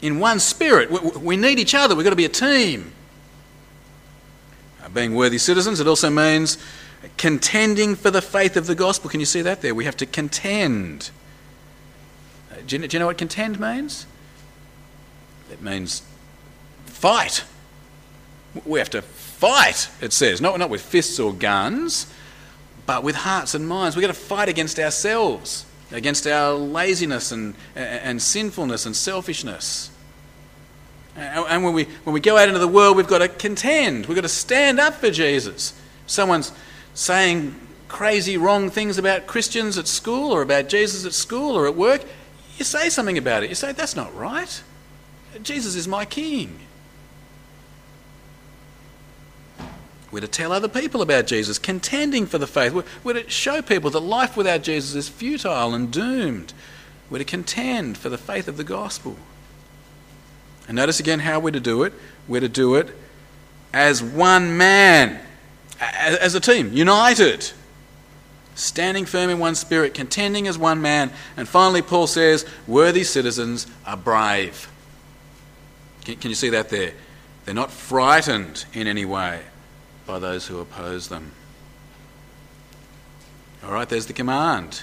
in 0.01 0.19
one 0.19 0.41
spirit. 0.41 0.91
We 0.91 1.37
need 1.37 1.59
each 1.59 1.75
other. 1.75 1.95
We've 1.95 2.05
got 2.05 2.11
to 2.11 2.17
be 2.17 2.25
a 2.25 2.29
team. 2.29 2.93
Uh, 4.83 4.89
being 4.89 5.15
worthy 5.15 5.39
citizens, 5.39 5.81
it 5.81 5.87
also 5.87 6.11
means 6.11 6.59
contending 7.17 7.95
for 7.95 8.11
the 8.11 8.23
faith 8.23 8.57
of 8.57 8.67
the 8.67 8.75
gospel. 8.75 9.11
Can 9.11 9.21
you 9.21 9.27
see 9.27 9.43
that 9.43 9.61
there? 9.61 9.75
We 9.75 9.85
have 9.85 9.97
to 9.99 10.07
contend. 10.07 11.11
Uh, 12.51 12.57
do 12.67 12.77
you, 12.77 12.87
do 12.87 12.97
you 12.97 12.99
know 12.99 13.07
what 13.07 13.19
contend 13.19 13.61
means? 13.61 14.07
It 15.51 15.63
means 15.63 16.03
fight. 16.87 17.45
We 18.65 18.79
have 18.79 18.91
to 18.91 19.03
fight, 19.39 19.89
it 20.01 20.13
says, 20.13 20.41
not, 20.41 20.59
not 20.59 20.69
with 20.69 20.83
fists 20.83 21.21
or 21.21 21.33
guns, 21.33 22.13
but 22.87 23.05
with 23.05 23.15
hearts 23.15 23.55
and 23.55 23.69
minds. 23.69 23.95
We've 23.95 24.03
got 24.03 24.13
to 24.13 24.21
fight 24.21 24.49
against 24.49 24.79
ourselves, 24.81 25.65
against 25.93 26.27
our 26.27 26.55
laziness 26.55 27.31
and, 27.31 27.55
and 27.77 28.21
sinfulness 28.21 28.85
and 28.85 28.97
selfishness. 28.97 29.91
And 31.15 31.65
when 31.65 31.75
we, 31.75 31.85
when 32.05 32.15
we 32.15 32.21
go 32.21 32.37
out 32.37 32.49
into 32.49 32.61
the 32.61 32.69
world, 32.69 32.97
we've 32.97 33.07
got 33.07 33.19
to 33.19 33.29
contend. 33.29 34.07
We've 34.07 34.15
got 34.15 34.23
to 34.23 34.29
stand 34.29 34.81
up 34.81 34.95
for 34.95 35.11
Jesus. 35.11 35.73
Someone's 36.07 36.53
saying 36.95 37.55
crazy, 37.89 38.37
wrong 38.37 38.71
things 38.71 38.99
about 38.99 39.27
Christians 39.27 39.79
at 39.79 39.87
school 39.89 40.33
or 40.33 40.43
about 40.43 40.69
Jesus 40.69 41.07
at 41.07 41.13
school 41.13 41.57
or 41.57 41.67
at 41.67 41.75
work. 41.77 42.05
You 42.57 42.65
say 42.65 42.89
something 42.89 43.19
about 43.19 43.43
it. 43.43 43.51
You 43.51 43.55
say, 43.55 43.73
that's 43.73 43.97
not 43.97 44.15
right. 44.17 44.63
Jesus 45.43 45.75
is 45.77 45.87
my 45.87 46.05
king. 46.05 46.59
We're 50.11 50.21
to 50.21 50.29
tell 50.29 50.53
other 50.53 50.69
people 50.69 51.03
about 51.03 51.27
Jesus, 51.27 51.59
contending 51.59 52.27
for 52.27 52.39
the 52.39 52.47
faith. 52.47 52.73
We're, 52.73 52.85
we're 53.05 53.23
to 53.23 53.29
show 53.29 53.61
people 53.61 53.91
that 53.91 54.01
life 54.01 54.37
without 54.37 54.63
Jesus 54.63 54.95
is 54.95 55.09
futile 55.09 55.75
and 55.75 55.91
doomed. 55.91 56.55
We're 57.11 57.19
to 57.19 57.25
contend 57.25 57.99
for 57.99 58.09
the 58.09 58.19
faith 58.19 58.49
of 58.49 58.57
the 58.57 58.65
gospel. 58.65 59.17
And 60.67 60.77
notice 60.77 61.01
again 61.01 61.21
how 61.21 61.41
we're 61.41 61.51
to 61.51 61.61
do 61.61 61.83
it. 61.83 61.93
We're 62.27 62.41
to 62.41 62.49
do 62.49 62.75
it 62.77 62.95
as 63.73 64.03
one 64.03 64.57
man, 64.57 65.21
as 65.79 66.35
a 66.35 66.41
team, 66.41 66.73
united, 66.73 67.53
standing 68.55 69.05
firm 69.05 69.29
in 69.29 69.39
one 69.39 69.55
spirit, 69.55 69.93
contending 69.93 70.49
as 70.49 70.57
one 70.57 70.81
man. 70.81 71.11
And 71.37 71.47
finally, 71.47 71.83
Paul 71.83 72.07
says, 72.07 72.47
worthy 72.67 73.05
citizens 73.05 73.67
are 73.87 73.97
brave. 73.97 74.71
Can, 76.07 76.17
can 76.17 76.31
you 76.31 76.35
see 76.35 76.49
that 76.51 76.71
there? 76.71 76.93
They're 77.45 77.55
not 77.55 77.71
frightened 77.71 78.65
in 78.73 78.87
any 78.87 79.05
way 79.05 79.43
by 80.09 80.19
those 80.19 80.47
who 80.47 80.59
oppose 80.59 81.09
them. 81.09 81.33
All 83.63 83.73
right, 83.73 83.87
there's 83.87 84.07
the 84.07 84.15
command. 84.15 84.81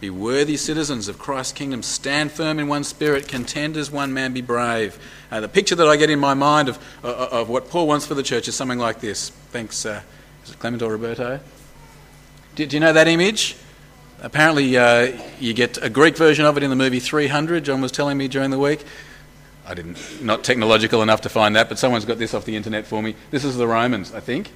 Be 0.00 0.08
worthy 0.08 0.56
citizens 0.56 1.06
of 1.06 1.18
Christ's 1.18 1.52
kingdom. 1.52 1.82
Stand 1.82 2.32
firm 2.32 2.58
in 2.58 2.66
one 2.66 2.82
spirit. 2.82 3.28
Contend 3.28 3.76
as 3.76 3.90
one 3.90 4.14
man. 4.14 4.32
Be 4.32 4.40
brave. 4.40 4.98
Uh, 5.30 5.40
the 5.40 5.48
picture 5.48 5.74
that 5.74 5.86
I 5.86 5.96
get 5.96 6.08
in 6.08 6.18
my 6.18 6.32
mind 6.32 6.70
of, 6.70 6.78
uh, 7.04 7.28
of 7.30 7.50
what 7.50 7.68
Paul 7.68 7.86
wants 7.86 8.06
for 8.06 8.14
the 8.14 8.22
church 8.22 8.48
is 8.48 8.54
something 8.54 8.78
like 8.78 9.00
this. 9.00 9.28
Thanks. 9.28 9.84
Uh, 9.84 10.00
is 10.44 10.50
it 10.50 10.58
Clement 10.58 10.82
or 10.82 10.90
Roberto? 10.92 11.38
Do, 12.54 12.66
do 12.66 12.74
you 12.74 12.80
know 12.80 12.94
that 12.94 13.08
image? 13.08 13.54
Apparently, 14.22 14.78
uh, 14.78 15.20
you 15.40 15.52
get 15.52 15.76
a 15.84 15.90
Greek 15.90 16.16
version 16.16 16.46
of 16.46 16.56
it 16.56 16.62
in 16.62 16.70
the 16.70 16.76
movie 16.76 17.00
300. 17.00 17.64
John 17.64 17.82
was 17.82 17.92
telling 17.92 18.16
me 18.16 18.28
during 18.28 18.50
the 18.50 18.58
week. 18.58 18.82
I 19.72 19.74
didn't, 19.74 20.22
not 20.22 20.44
technological 20.44 21.00
enough 21.00 21.22
to 21.22 21.30
find 21.30 21.56
that, 21.56 21.70
but 21.70 21.78
someone's 21.78 22.04
got 22.04 22.18
this 22.18 22.34
off 22.34 22.44
the 22.44 22.56
internet 22.56 22.86
for 22.86 23.02
me. 23.02 23.14
This 23.30 23.42
is 23.42 23.56
the 23.56 23.66
Romans, 23.66 24.12
I 24.12 24.20
think. 24.20 24.52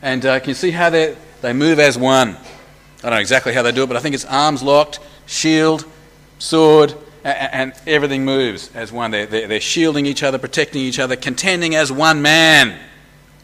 And 0.00 0.24
uh, 0.24 0.38
can 0.38 0.50
you 0.50 0.54
see 0.54 0.70
how 0.70 0.88
they 0.88 1.16
move 1.52 1.80
as 1.80 1.98
one? 1.98 2.36
I 2.98 3.02
don't 3.02 3.10
know 3.10 3.18
exactly 3.18 3.52
how 3.52 3.62
they 3.62 3.72
do 3.72 3.82
it, 3.82 3.88
but 3.88 3.96
I 3.96 4.00
think 4.00 4.14
it's 4.14 4.24
arms 4.24 4.62
locked, 4.62 5.00
shield, 5.26 5.84
sword, 6.38 6.94
and, 7.24 7.52
and 7.52 7.72
everything 7.88 8.24
moves 8.24 8.70
as 8.72 8.92
one. 8.92 9.10
They're, 9.10 9.26
they're, 9.26 9.48
they're 9.48 9.60
shielding 9.60 10.06
each 10.06 10.22
other, 10.22 10.38
protecting 10.38 10.82
each 10.82 11.00
other, 11.00 11.16
contending 11.16 11.74
as 11.74 11.90
one 11.90 12.22
man 12.22 12.78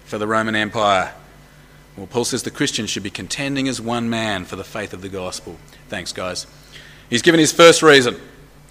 for 0.04 0.18
the 0.18 0.28
Roman 0.28 0.54
Empire. 0.54 1.14
Well, 1.96 2.06
Paul 2.06 2.24
says 2.24 2.44
the 2.44 2.52
Christians 2.52 2.90
should 2.90 3.02
be 3.02 3.10
contending 3.10 3.66
as 3.66 3.80
one 3.80 4.08
man 4.08 4.44
for 4.44 4.54
the 4.54 4.62
faith 4.62 4.92
of 4.92 5.02
the 5.02 5.08
gospel. 5.08 5.58
Thanks, 5.88 6.12
guys. 6.12 6.46
He's 7.10 7.22
given 7.22 7.40
his 7.40 7.52
first 7.52 7.82
reason. 7.82 8.20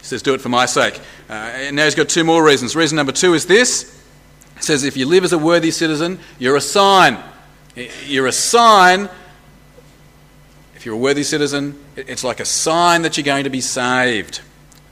He 0.03 0.07
says, 0.07 0.21
Do 0.21 0.33
it 0.33 0.41
for 0.41 0.49
my 0.49 0.65
sake. 0.65 0.99
Uh, 1.29 1.33
and 1.33 1.77
now 1.77 1.85
he's 1.85 1.95
got 1.95 2.09
two 2.09 2.25
more 2.25 2.43
reasons. 2.43 2.75
Reason 2.75 2.97
number 2.97 3.13
two 3.13 3.35
is 3.35 3.45
this 3.45 4.03
He 4.57 4.61
says, 4.61 4.83
If 4.83 4.97
you 4.97 5.05
live 5.05 5.23
as 5.23 5.31
a 5.31 5.37
worthy 5.37 5.71
citizen, 5.71 6.19
you're 6.39 6.57
a 6.57 6.61
sign. 6.61 7.17
You're 8.05 8.27
a 8.27 8.33
sign. 8.33 9.07
If 10.75 10.85
you're 10.85 10.95
a 10.95 10.97
worthy 10.97 11.23
citizen, 11.23 11.81
it's 11.95 12.25
like 12.25 12.41
a 12.41 12.45
sign 12.45 13.03
that 13.03 13.15
you're 13.15 13.23
going 13.23 13.45
to 13.45 13.49
be 13.49 13.61
saved. 13.61 14.41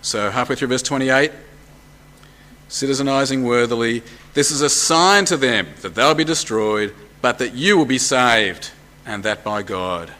So, 0.01 0.32
halfway 0.32 0.56
through 0.56 0.70
verse 0.70 0.82
28, 0.82 1.30
citizenizing 2.70 3.44
worthily, 3.44 4.03
this 4.34 4.50
is 4.50 4.62
a 4.62 4.70
sign 4.70 5.25
to 5.25 5.36
them 5.36 5.68
that 5.82 5.94
they'll 5.94 6.15
be 6.15 6.24
destroyed, 6.24 6.96
but 7.22 7.38
that 7.39 7.53
you 7.53 7.77
will 7.77 7.86
be 7.86 7.98
saved, 7.98 8.72
and 9.06 9.24
that 9.24 9.44
by 9.44 9.62
God. 9.62 10.13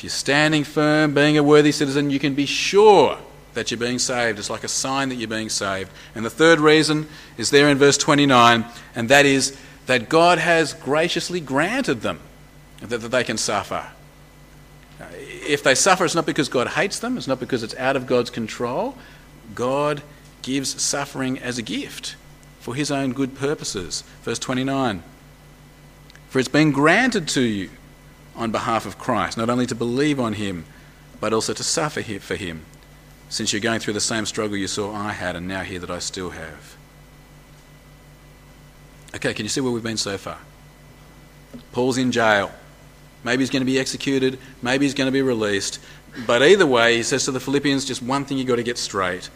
If 0.00 0.04
you're 0.04 0.10
standing 0.12 0.64
firm, 0.64 1.12
being 1.12 1.36
a 1.36 1.42
worthy 1.42 1.72
citizen, 1.72 2.08
you 2.08 2.18
can 2.18 2.34
be 2.34 2.46
sure 2.46 3.18
that 3.52 3.70
you're 3.70 3.76
being 3.76 3.98
saved. 3.98 4.38
It's 4.38 4.48
like 4.48 4.64
a 4.64 4.68
sign 4.68 5.10
that 5.10 5.16
you're 5.16 5.28
being 5.28 5.50
saved. 5.50 5.90
And 6.14 6.24
the 6.24 6.30
third 6.30 6.58
reason 6.58 7.06
is 7.36 7.50
there 7.50 7.68
in 7.68 7.76
verse 7.76 7.98
29, 7.98 8.64
and 8.94 9.08
that 9.10 9.26
is 9.26 9.58
that 9.84 10.08
God 10.08 10.38
has 10.38 10.72
graciously 10.72 11.38
granted 11.38 12.00
them 12.00 12.18
that, 12.80 12.96
that 13.02 13.10
they 13.10 13.22
can 13.22 13.36
suffer. 13.36 13.90
Uh, 14.98 15.04
if 15.12 15.62
they 15.62 15.74
suffer, 15.74 16.06
it's 16.06 16.14
not 16.14 16.24
because 16.24 16.48
God 16.48 16.68
hates 16.68 16.98
them, 16.98 17.18
it's 17.18 17.28
not 17.28 17.38
because 17.38 17.62
it's 17.62 17.76
out 17.76 17.94
of 17.94 18.06
God's 18.06 18.30
control. 18.30 18.96
God 19.54 20.02
gives 20.40 20.80
suffering 20.80 21.38
as 21.38 21.58
a 21.58 21.62
gift 21.62 22.16
for 22.58 22.74
his 22.74 22.90
own 22.90 23.12
good 23.12 23.34
purposes. 23.34 24.02
Verse 24.22 24.38
29 24.38 25.02
For 26.30 26.38
it's 26.38 26.48
been 26.48 26.72
granted 26.72 27.28
to 27.28 27.42
you 27.42 27.68
on 28.40 28.50
behalf 28.50 28.86
of 28.86 28.98
Christ, 28.98 29.36
not 29.36 29.50
only 29.50 29.66
to 29.66 29.74
believe 29.74 30.18
on 30.18 30.32
him, 30.32 30.64
but 31.20 31.32
also 31.32 31.52
to 31.52 31.62
suffer 31.62 32.02
for 32.02 32.34
him, 32.34 32.64
since 33.28 33.52
you're 33.52 33.60
going 33.60 33.78
through 33.78 33.92
the 33.92 34.00
same 34.00 34.26
struggle 34.26 34.56
you 34.56 34.66
saw 34.66 34.92
I 34.92 35.12
had 35.12 35.36
and 35.36 35.46
now 35.46 35.62
hear 35.62 35.78
that 35.78 35.90
I 35.90 35.98
still 35.98 36.30
have. 36.30 36.76
Okay, 39.14 39.34
can 39.34 39.44
you 39.44 39.50
see 39.50 39.60
where 39.60 39.70
we've 39.70 39.82
been 39.82 39.96
so 39.96 40.16
far? 40.16 40.38
Paul's 41.72 41.98
in 41.98 42.10
jail. 42.10 42.50
Maybe 43.22 43.42
he's 43.42 43.50
going 43.50 43.60
to 43.60 43.66
be 43.66 43.78
executed, 43.78 44.38
maybe 44.62 44.86
he's 44.86 44.94
going 44.94 45.08
to 45.08 45.12
be 45.12 45.22
released. 45.22 45.78
But 46.26 46.42
either 46.42 46.66
way, 46.66 46.96
he 46.96 47.02
says 47.02 47.26
to 47.26 47.32
the 47.32 47.40
Philippians 47.40 47.84
just 47.84 48.02
one 48.02 48.24
thing 48.24 48.38
you've 48.38 48.48
got 48.48 48.56
to 48.56 48.62
get 48.62 48.78
straight 48.78 49.28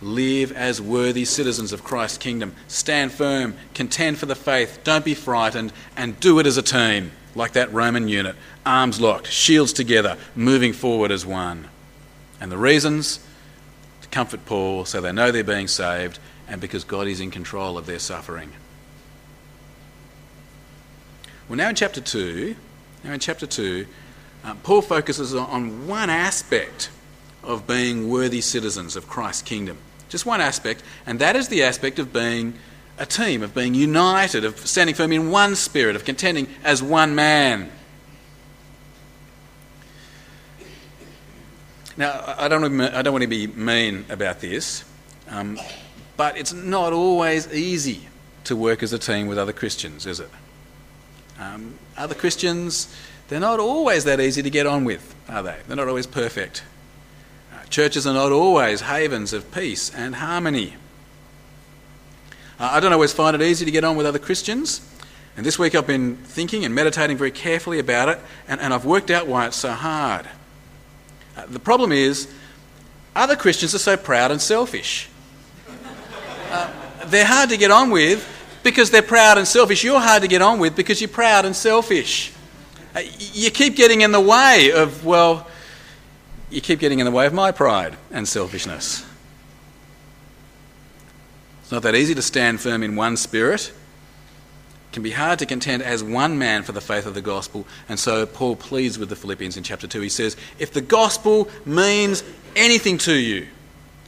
live 0.00 0.52
as 0.52 0.80
worthy 0.80 1.24
citizens 1.24 1.72
of 1.72 1.82
Christ's 1.82 2.18
kingdom. 2.18 2.54
Stand 2.68 3.12
firm, 3.12 3.56
contend 3.72 4.18
for 4.18 4.26
the 4.26 4.34
faith, 4.34 4.80
don't 4.84 5.04
be 5.04 5.14
frightened, 5.14 5.72
and 5.96 6.18
do 6.20 6.38
it 6.38 6.46
as 6.46 6.56
a 6.56 6.62
team, 6.62 7.10
like 7.34 7.52
that 7.52 7.72
Roman 7.72 8.08
unit, 8.08 8.36
arms 8.64 9.00
locked, 9.00 9.26
shields 9.26 9.72
together, 9.72 10.16
moving 10.34 10.72
forward 10.72 11.10
as 11.10 11.26
one. 11.26 11.68
And 12.40 12.50
the 12.50 12.58
reasons? 12.58 13.24
To 14.02 14.08
comfort 14.08 14.44
Paul 14.46 14.84
so 14.84 15.00
they 15.00 15.12
know 15.12 15.30
they're 15.30 15.44
being 15.44 15.68
saved, 15.68 16.18
and 16.48 16.60
because 16.60 16.84
God 16.84 17.06
is 17.06 17.20
in 17.20 17.30
control 17.30 17.78
of 17.78 17.86
their 17.86 17.98
suffering. 17.98 18.52
Well, 21.48 21.56
now 21.56 21.68
in 21.68 21.74
chapter 21.74 22.00
2, 22.00 22.56
now, 23.04 23.12
in 23.12 23.20
chapter 23.20 23.46
2, 23.46 23.86
uh, 24.44 24.54
Paul 24.62 24.80
focuses 24.80 25.34
on 25.34 25.86
one 25.86 26.08
aspect 26.08 26.88
of 27.42 27.66
being 27.66 28.08
worthy 28.08 28.40
citizens 28.40 28.96
of 28.96 29.06
Christ's 29.06 29.42
kingdom. 29.42 29.76
Just 30.08 30.24
one 30.24 30.40
aspect, 30.40 30.82
and 31.04 31.18
that 31.18 31.36
is 31.36 31.48
the 31.48 31.62
aspect 31.62 31.98
of 31.98 32.14
being 32.14 32.54
a 32.98 33.06
team, 33.06 33.42
of 33.42 33.54
being 33.54 33.74
united, 33.74 34.44
of 34.44 34.58
standing 34.66 34.94
firm 34.94 35.12
in 35.12 35.30
one 35.30 35.56
spirit, 35.56 35.96
of 35.96 36.04
contending 36.04 36.46
as 36.62 36.82
one 36.82 37.14
man. 37.14 37.70
Now, 41.96 42.34
I 42.38 42.48
don't, 42.48 42.80
I 42.80 43.02
don't 43.02 43.12
want 43.12 43.22
to 43.22 43.28
be 43.28 43.46
mean 43.46 44.04
about 44.08 44.40
this, 44.40 44.84
um, 45.28 45.58
but 46.16 46.36
it's 46.36 46.52
not 46.52 46.92
always 46.92 47.52
easy 47.52 48.08
to 48.44 48.56
work 48.56 48.82
as 48.82 48.92
a 48.92 48.98
team 48.98 49.26
with 49.26 49.38
other 49.38 49.52
Christians, 49.52 50.06
is 50.06 50.20
it? 50.20 50.30
Um, 51.38 51.78
other 51.96 52.14
Christians, 52.14 52.94
they're 53.28 53.40
not 53.40 53.60
always 53.60 54.04
that 54.04 54.20
easy 54.20 54.42
to 54.42 54.50
get 54.50 54.66
on 54.66 54.84
with, 54.84 55.14
are 55.28 55.42
they? 55.42 55.56
They're 55.66 55.76
not 55.76 55.88
always 55.88 56.06
perfect. 56.06 56.62
Uh, 57.52 57.64
churches 57.66 58.06
are 58.06 58.14
not 58.14 58.32
always 58.32 58.82
havens 58.82 59.32
of 59.32 59.50
peace 59.52 59.92
and 59.94 60.16
harmony. 60.16 60.74
Uh, 62.58 62.70
I 62.72 62.80
don't 62.80 62.92
always 62.92 63.12
find 63.12 63.34
it 63.34 63.42
easy 63.42 63.64
to 63.64 63.70
get 63.70 63.84
on 63.84 63.96
with 63.96 64.06
other 64.06 64.18
Christians. 64.18 64.80
And 65.36 65.44
this 65.44 65.58
week 65.58 65.74
I've 65.74 65.86
been 65.86 66.16
thinking 66.16 66.64
and 66.64 66.74
meditating 66.74 67.16
very 67.16 67.32
carefully 67.32 67.78
about 67.78 68.08
it, 68.08 68.20
and, 68.46 68.60
and 68.60 68.72
I've 68.72 68.84
worked 68.84 69.10
out 69.10 69.26
why 69.26 69.46
it's 69.46 69.56
so 69.56 69.72
hard. 69.72 70.28
Uh, 71.36 71.46
the 71.46 71.58
problem 71.58 71.90
is, 71.90 72.32
other 73.16 73.36
Christians 73.36 73.74
are 73.74 73.78
so 73.78 73.96
proud 73.96 74.30
and 74.30 74.40
selfish. 74.40 75.08
Uh, 76.50 76.70
they're 77.06 77.24
hard 77.24 77.50
to 77.50 77.56
get 77.56 77.70
on 77.70 77.90
with 77.90 78.28
because 78.62 78.90
they're 78.90 79.02
proud 79.02 79.38
and 79.38 79.46
selfish. 79.46 79.82
You're 79.82 80.00
hard 80.00 80.22
to 80.22 80.28
get 80.28 80.42
on 80.42 80.58
with 80.60 80.76
because 80.76 81.00
you're 81.00 81.08
proud 81.08 81.44
and 81.44 81.54
selfish. 81.54 82.32
Uh, 82.94 83.00
you 83.18 83.50
keep 83.50 83.74
getting 83.74 84.02
in 84.02 84.12
the 84.12 84.20
way 84.20 84.70
of, 84.72 85.04
well, 85.04 85.48
you 86.50 86.60
keep 86.60 86.78
getting 86.78 87.00
in 87.00 87.04
the 87.04 87.10
way 87.10 87.26
of 87.26 87.32
my 87.32 87.50
pride 87.50 87.96
and 88.12 88.26
selfishness. 88.26 89.04
It's 91.64 91.72
not 91.72 91.82
that 91.84 91.94
easy 91.94 92.14
to 92.14 92.20
stand 92.20 92.60
firm 92.60 92.82
in 92.82 92.94
one 92.94 93.16
spirit. 93.16 93.68
It 93.68 94.92
can 94.92 95.02
be 95.02 95.12
hard 95.12 95.38
to 95.38 95.46
contend 95.46 95.82
as 95.82 96.04
one 96.04 96.38
man 96.38 96.62
for 96.62 96.72
the 96.72 96.80
faith 96.82 97.06
of 97.06 97.14
the 97.14 97.22
gospel. 97.22 97.66
And 97.88 97.98
so 97.98 98.26
Paul 98.26 98.54
pleads 98.54 98.98
with 98.98 99.08
the 99.08 99.16
Philippians 99.16 99.56
in 99.56 99.64
chapter 99.64 99.86
2. 99.86 100.02
He 100.02 100.10
says, 100.10 100.36
If 100.58 100.74
the 100.74 100.82
gospel 100.82 101.48
means 101.64 102.22
anything 102.54 102.98
to 102.98 103.14
you, 103.14 103.48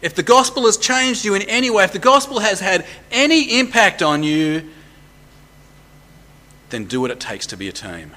if 0.02 0.14
the 0.14 0.22
gospel 0.22 0.66
has 0.66 0.76
changed 0.76 1.24
you 1.24 1.34
in 1.34 1.40
any 1.42 1.70
way, 1.70 1.82
if 1.82 1.92
the 1.92 1.98
gospel 1.98 2.40
has 2.40 2.60
had 2.60 2.84
any 3.10 3.58
impact 3.58 4.02
on 4.02 4.22
you, 4.22 4.68
then 6.68 6.84
do 6.84 7.00
what 7.00 7.10
it 7.10 7.20
takes 7.20 7.46
to 7.46 7.56
be 7.56 7.68
a 7.68 7.72
team. 7.72 8.10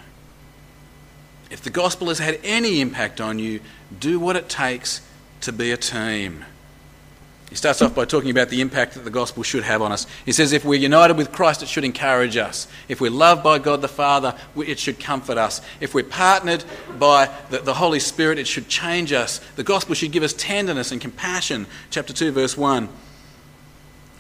If 1.50 1.62
the 1.62 1.70
gospel 1.70 2.10
has 2.10 2.20
had 2.20 2.42
any 2.44 2.82
impact 2.82 3.22
on 3.22 3.40
you, 3.40 3.62
do 3.98 4.20
what 4.20 4.36
it 4.36 4.50
takes 4.50 5.02
to 5.42 5.54
be 5.54 5.72
a 5.72 5.78
team. 5.78 6.44
He 7.50 7.56
starts 7.56 7.82
off 7.82 7.96
by 7.96 8.06
talking 8.06 8.30
about 8.30 8.50
the 8.50 8.62
impact 8.62 8.94
that 8.94 9.04
the 9.04 9.10
gospel 9.10 9.42
should 9.42 9.64
have 9.64 9.82
on 9.82 9.92
us. 9.92 10.06
He 10.24 10.32
says, 10.32 10.54
if 10.54 10.64
we're 10.64 10.80
united 10.80 11.18
with 11.18 11.32
Christ, 11.32 11.64
it 11.64 11.68
should 11.68 11.84
encourage 11.84 12.38
us. 12.38 12.68
If 12.88 13.02
we're 13.02 13.10
loved 13.10 13.44
by 13.44 13.58
God 13.58 13.82
the 13.82 13.88
Father, 13.88 14.36
it 14.56 14.78
should 14.78 15.00
comfort 15.00 15.40
us. 15.40 15.60
If 15.80 15.96
we're 15.96 16.04
partnered 16.04 16.64
by 17.00 17.28
the, 17.50 17.58
the, 17.58 17.74
Holy 17.74 18.00
Spirit, 18.00 18.38
it 18.38 18.48
should 18.48 18.68
change 18.68 19.12
us. 19.12 19.40
The 19.56 19.64
gospel 19.64 19.96
should 19.96 20.12
give 20.12 20.22
us 20.22 20.34
tenderness 20.34 20.92
and 20.92 21.02
compassion. 21.02 21.66
Chapter 21.90 22.14
2, 22.14 22.32
verse 22.32 22.56
1. 22.56 22.88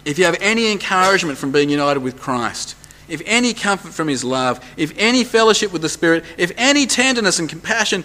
If 0.06 0.18
you 0.18 0.26
have 0.26 0.38
any 0.42 0.72
encouragement 0.72 1.38
from 1.38 1.52
being 1.52 1.70
united 1.70 2.00
with 2.00 2.20
Christ, 2.20 2.76
if 3.08 3.22
any 3.28 3.54
comfort 3.54 3.94
from 3.94 4.08
his 4.08 4.24
love, 4.24 4.64
if 4.76 4.92
any 4.98 5.24
fellowship 5.24 5.72
with 5.72 5.84
the 5.84 5.90
Spirit, 5.90 6.24
if 6.38 6.52
any 6.58 6.88
tenderness 6.88 7.38
and 7.38 7.48
compassion, 7.48 8.04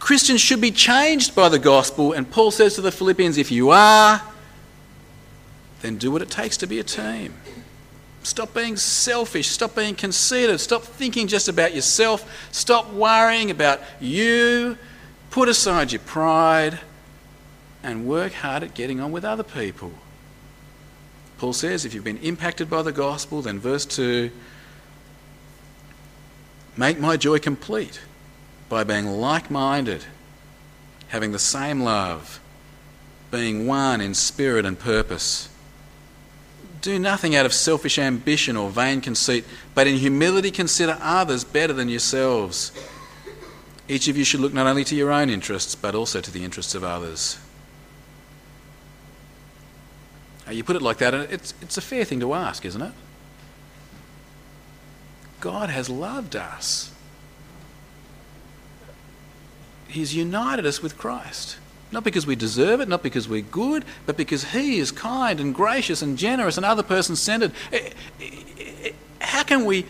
Christians 0.00 0.40
should 0.40 0.60
be 0.60 0.72
changed 0.72 1.36
by 1.36 1.48
the 1.48 1.58
gospel. 1.58 2.14
And 2.14 2.28
Paul 2.28 2.50
says 2.50 2.74
to 2.74 2.80
the 2.80 2.90
Philippians, 2.90 3.38
if 3.38 3.52
you 3.52 3.70
are, 3.70 4.22
then 5.80 5.96
do 5.96 6.10
what 6.10 6.22
it 6.22 6.30
takes 6.30 6.56
to 6.58 6.66
be 6.66 6.78
a 6.78 6.84
team. 6.84 7.34
Stop 8.22 8.52
being 8.52 8.76
selfish. 8.76 9.48
Stop 9.48 9.74
being 9.74 9.94
conceited. 9.94 10.60
Stop 10.60 10.82
thinking 10.82 11.26
just 11.26 11.48
about 11.48 11.74
yourself. 11.74 12.48
Stop 12.52 12.92
worrying 12.92 13.50
about 13.50 13.80
you. 13.98 14.76
Put 15.30 15.48
aside 15.48 15.92
your 15.92 16.00
pride 16.00 16.80
and 17.82 18.06
work 18.06 18.32
hard 18.32 18.62
at 18.62 18.74
getting 18.74 19.00
on 19.00 19.10
with 19.10 19.24
other 19.24 19.42
people. 19.42 19.92
Paul 21.38 21.54
says 21.54 21.86
if 21.86 21.94
you've 21.94 22.04
been 22.04 22.18
impacted 22.18 22.68
by 22.68 22.82
the 22.82 22.92
gospel, 22.92 23.40
then 23.42 23.58
verse 23.58 23.86
2 23.86 24.30
make 26.76 26.98
my 26.98 27.16
joy 27.16 27.38
complete 27.38 28.00
by 28.68 28.84
being 28.84 29.06
like 29.06 29.50
minded, 29.50 30.04
having 31.08 31.32
the 31.32 31.38
same 31.38 31.80
love, 31.80 32.40
being 33.30 33.66
one 33.66 34.00
in 34.00 34.14
spirit 34.14 34.64
and 34.64 34.78
purpose. 34.78 35.48
Do 36.80 36.98
nothing 36.98 37.36
out 37.36 37.44
of 37.44 37.52
selfish 37.52 37.98
ambition 37.98 38.56
or 38.56 38.70
vain 38.70 39.00
conceit, 39.00 39.44
but 39.74 39.86
in 39.86 39.96
humility 39.96 40.50
consider 40.50 40.96
others 41.00 41.44
better 41.44 41.72
than 41.72 41.88
yourselves. 41.88 42.72
Each 43.86 44.08
of 44.08 44.16
you 44.16 44.24
should 44.24 44.40
look 44.40 44.54
not 44.54 44.66
only 44.66 44.84
to 44.84 44.94
your 44.94 45.10
own 45.10 45.28
interests, 45.28 45.74
but 45.74 45.94
also 45.94 46.20
to 46.20 46.30
the 46.30 46.44
interests 46.44 46.74
of 46.74 46.84
others. 46.84 47.38
Now, 50.46 50.52
you 50.52 50.64
put 50.64 50.76
it 50.76 50.82
like 50.82 50.98
that, 50.98 51.12
and 51.12 51.30
it's, 51.30 51.54
it's 51.60 51.76
a 51.76 51.80
fair 51.80 52.04
thing 52.04 52.20
to 52.20 52.34
ask, 52.34 52.64
isn't 52.64 52.80
it? 52.80 52.92
God 55.40 55.70
has 55.70 55.88
loved 55.88 56.36
us. 56.36 56.92
He's 59.88 60.14
united 60.14 60.64
us 60.66 60.82
with 60.82 60.96
Christ. 60.96 61.56
Not 61.92 62.04
because 62.04 62.26
we 62.26 62.36
deserve 62.36 62.80
it, 62.80 62.88
not 62.88 63.02
because 63.02 63.28
we're 63.28 63.42
good, 63.42 63.84
but 64.06 64.16
because 64.16 64.44
He 64.44 64.78
is 64.78 64.92
kind 64.92 65.40
and 65.40 65.54
gracious 65.54 66.02
and 66.02 66.16
generous 66.16 66.56
and 66.56 66.64
other 66.64 66.82
person 66.82 67.16
centered. 67.16 67.52
Eh, 67.72 67.90
eh, 68.20 68.30
eh, 68.84 68.90
how 69.20 69.42
can 69.42 69.64
we, 69.64 69.86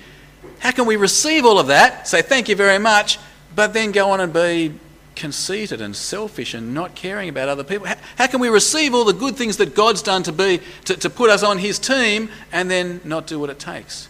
how 0.61 0.71
can 0.71 0.87
we 0.87 0.97
receive 0.97 1.45
all 1.45 1.59
of 1.59 1.67
that, 1.67 2.09
say 2.09 2.23
thank 2.23 2.49
you 2.49 2.57
very 2.57 2.79
much, 2.79 3.19
but 3.55 3.75
then 3.75 3.93
go 3.93 4.11
on 4.11 4.21
and 4.21 4.33
be 4.33 4.75
conceited 5.15 5.83
and 5.83 5.95
selfish 5.95 6.55
and 6.55 6.73
not 6.73 6.95
caring 6.95 7.29
about 7.29 7.51
other 7.51 7.65
people? 7.65 7.87
How, 7.87 7.97
how 8.17 8.27
can 8.29 8.41
we 8.41 8.49
receive 8.49 8.95
all 8.95 9.05
the 9.05 9.13
good 9.13 9.37
things 9.37 9.59
that 9.59 9.75
God's 9.75 10.03
done 10.03 10.23
to 10.23 10.33
be 10.33 10.61
to, 10.87 10.97
to 10.97 11.11
put 11.11 11.29
us 11.29 11.43
on 11.43 11.59
His 11.59 11.79
team 11.79 12.31
and 12.51 12.71
then 12.71 13.03
not 13.05 13.27
do 13.27 13.39
what 13.39 13.51
it 13.51 13.59
takes 13.59 14.09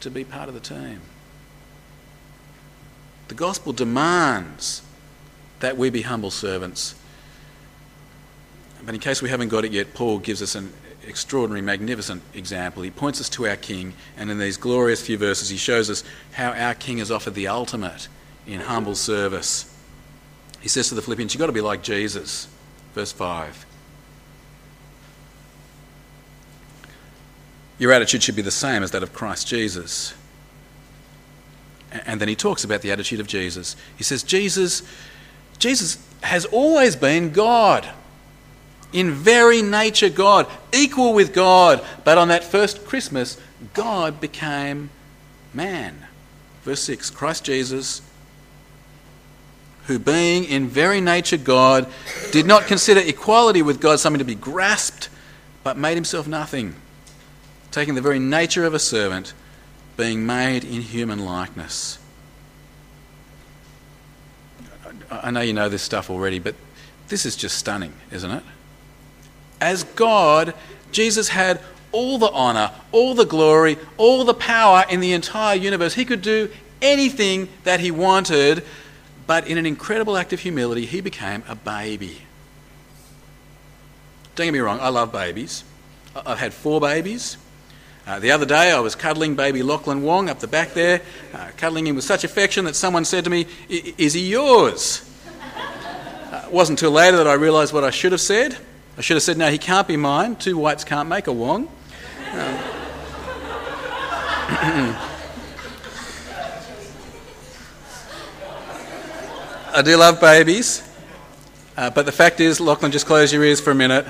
to 0.00 0.10
be 0.10 0.24
part 0.24 0.48
of 0.48 0.54
the 0.54 0.60
team? 0.60 1.02
The 3.28 3.34
gospel 3.34 3.74
demands 3.74 4.80
that 5.60 5.76
we 5.76 5.90
be 5.90 6.02
humble 6.02 6.30
servants 6.30 6.94
but 8.86 8.94
in 8.94 9.00
case 9.00 9.20
we 9.20 9.28
haven't 9.28 9.48
got 9.48 9.64
it 9.64 9.72
yet, 9.72 9.94
Paul 9.94 10.20
gives 10.20 10.40
us 10.40 10.54
an 10.54 10.72
extraordinary, 11.04 11.60
magnificent 11.60 12.22
example. 12.34 12.84
He 12.84 12.90
points 12.92 13.20
us 13.20 13.28
to 13.30 13.48
our 13.48 13.56
King, 13.56 13.94
and 14.16 14.30
in 14.30 14.38
these 14.38 14.56
glorious 14.56 15.04
few 15.04 15.18
verses, 15.18 15.48
he 15.48 15.56
shows 15.56 15.90
us 15.90 16.04
how 16.32 16.52
our 16.52 16.72
King 16.72 16.98
has 16.98 17.10
offered 17.10 17.34
the 17.34 17.48
ultimate 17.48 18.06
in 18.46 18.60
humble 18.60 18.94
service. 18.94 19.76
He 20.60 20.68
says 20.68 20.88
to 20.88 20.94
the 20.94 21.02
Philippians, 21.02 21.34
You've 21.34 21.40
got 21.40 21.46
to 21.46 21.52
be 21.52 21.60
like 21.60 21.82
Jesus. 21.82 22.46
Verse 22.94 23.10
5. 23.10 23.66
Your 27.78 27.92
attitude 27.92 28.22
should 28.22 28.36
be 28.36 28.42
the 28.42 28.52
same 28.52 28.84
as 28.84 28.92
that 28.92 29.02
of 29.02 29.12
Christ 29.12 29.48
Jesus. 29.48 30.14
And 31.90 32.20
then 32.20 32.28
he 32.28 32.36
talks 32.36 32.62
about 32.62 32.82
the 32.82 32.92
attitude 32.92 33.18
of 33.18 33.26
Jesus. 33.26 33.74
He 33.96 34.04
says, 34.04 34.22
Jesus, 34.22 34.82
Jesus 35.58 35.98
has 36.22 36.46
always 36.46 36.94
been 36.94 37.32
God 37.32 37.88
in 38.96 39.12
very 39.12 39.60
nature 39.60 40.08
God, 40.08 40.46
equal 40.72 41.12
with 41.12 41.34
God. 41.34 41.84
But 42.02 42.16
on 42.16 42.28
that 42.28 42.42
first 42.42 42.86
Christmas, 42.86 43.38
God 43.74 44.22
became 44.22 44.88
man. 45.52 46.06
Verse 46.62 46.80
6 46.82 47.10
Christ 47.10 47.44
Jesus, 47.44 48.00
who 49.84 49.98
being 49.98 50.44
in 50.44 50.66
very 50.66 51.02
nature 51.02 51.36
God, 51.36 51.86
did 52.32 52.46
not 52.46 52.66
consider 52.66 53.00
equality 53.00 53.60
with 53.60 53.80
God 53.82 54.00
something 54.00 54.18
to 54.18 54.24
be 54.24 54.34
grasped, 54.34 55.10
but 55.62 55.76
made 55.76 55.94
himself 55.94 56.26
nothing, 56.26 56.74
taking 57.70 57.96
the 57.96 58.00
very 58.00 58.18
nature 58.18 58.64
of 58.64 58.72
a 58.72 58.78
servant, 58.78 59.34
being 59.98 60.24
made 60.24 60.64
in 60.64 60.80
human 60.80 61.22
likeness. 61.22 61.98
I 65.10 65.30
know 65.30 65.42
you 65.42 65.52
know 65.52 65.68
this 65.68 65.82
stuff 65.82 66.08
already, 66.08 66.38
but 66.38 66.54
this 67.08 67.26
is 67.26 67.36
just 67.36 67.58
stunning, 67.58 67.92
isn't 68.10 68.30
it? 68.30 68.42
As 69.60 69.84
God, 69.84 70.54
Jesus 70.92 71.28
had 71.28 71.60
all 71.92 72.18
the 72.18 72.30
honour, 72.30 72.72
all 72.92 73.14
the 73.14 73.24
glory, 73.24 73.78
all 73.96 74.24
the 74.24 74.34
power 74.34 74.84
in 74.88 75.00
the 75.00 75.12
entire 75.12 75.56
universe. 75.56 75.94
He 75.94 76.04
could 76.04 76.22
do 76.22 76.50
anything 76.82 77.48
that 77.64 77.80
he 77.80 77.90
wanted, 77.90 78.62
but 79.26 79.46
in 79.46 79.58
an 79.58 79.66
incredible 79.66 80.16
act 80.16 80.32
of 80.32 80.40
humility, 80.40 80.86
he 80.86 81.00
became 81.00 81.42
a 81.48 81.54
baby. 81.54 82.22
Don't 84.34 84.46
get 84.46 84.52
me 84.52 84.58
wrong, 84.58 84.78
I 84.80 84.90
love 84.90 85.10
babies. 85.12 85.64
I've 86.14 86.38
had 86.38 86.52
four 86.52 86.80
babies. 86.80 87.38
Uh, 88.06 88.20
the 88.20 88.30
other 88.30 88.46
day, 88.46 88.70
I 88.70 88.78
was 88.80 88.94
cuddling 88.94 89.34
baby 89.34 89.62
Lachlan 89.62 90.02
Wong 90.02 90.28
up 90.28 90.38
the 90.38 90.46
back 90.46 90.74
there, 90.74 91.00
uh, 91.34 91.48
cuddling 91.56 91.86
him 91.86 91.96
with 91.96 92.04
such 92.04 92.22
affection 92.22 92.66
that 92.66 92.76
someone 92.76 93.04
said 93.04 93.24
to 93.24 93.30
me, 93.30 93.46
Is 93.68 94.12
he 94.12 94.28
yours? 94.28 95.02
Uh, 96.30 96.42
it 96.46 96.52
wasn't 96.52 96.78
until 96.78 96.92
later 96.92 97.16
that 97.16 97.26
I 97.26 97.34
realised 97.34 97.72
what 97.72 97.82
I 97.82 97.90
should 97.90 98.12
have 98.12 98.20
said. 98.20 98.56
I 98.98 99.02
should 99.02 99.16
have 99.16 99.22
said, 99.22 99.36
no, 99.36 99.50
he 99.50 99.58
can't 99.58 99.86
be 99.86 99.96
mine. 99.96 100.36
Two 100.36 100.56
whites 100.56 100.82
can't 100.82 101.08
make 101.08 101.26
a 101.26 101.32
Wong. 101.32 101.68
Um, 102.32 102.58
I 109.74 109.82
do 109.84 109.96
love 109.98 110.18
babies, 110.18 110.82
uh, 111.76 111.90
but 111.90 112.06
the 112.06 112.12
fact 112.12 112.40
is, 112.40 112.58
Lachlan, 112.60 112.90
just 112.92 113.04
close 113.04 113.30
your 113.30 113.44
ears 113.44 113.60
for 113.60 113.70
a 113.70 113.74
minute. 113.74 114.06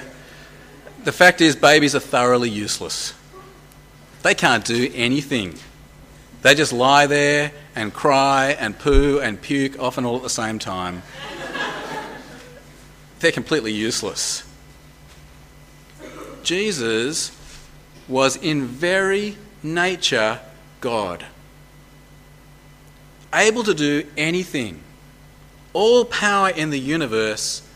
The 1.02 1.10
fact 1.10 1.40
is, 1.40 1.56
babies 1.56 1.96
are 1.96 2.00
thoroughly 2.00 2.48
useless. 2.48 3.12
They 4.22 4.36
can't 4.36 4.64
do 4.64 4.88
anything. 4.94 5.54
They 6.42 6.54
just 6.54 6.72
lie 6.72 7.08
there 7.08 7.50
and 7.74 7.92
cry 7.92 8.56
and 8.56 8.78
poo 8.78 9.18
and 9.18 9.42
puke, 9.42 9.80
often 9.80 10.04
all 10.04 10.16
at 10.16 10.22
the 10.22 10.30
same 10.30 10.60
time. 10.60 11.02
They're 13.18 13.32
completely 13.32 13.72
useless. 13.72 14.45
Jesus 16.46 17.32
was 18.06 18.36
in 18.36 18.66
very 18.66 19.36
nature 19.64 20.38
God, 20.80 21.26
able 23.34 23.64
to 23.64 23.74
do 23.74 24.06
anything, 24.16 24.78
all 25.72 26.04
power 26.04 26.50
in 26.50 26.70
the 26.70 26.78
universe, 26.78 27.68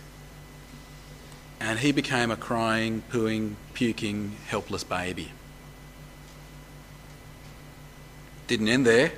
and 1.58 1.80
he 1.80 1.90
became 1.90 2.30
a 2.30 2.36
crying, 2.36 3.02
pooing, 3.10 3.54
puking, 3.74 4.36
helpless 4.46 4.84
baby. 4.84 5.32
Didn't 8.46 8.68
end 8.68 8.86
there. 8.86 9.10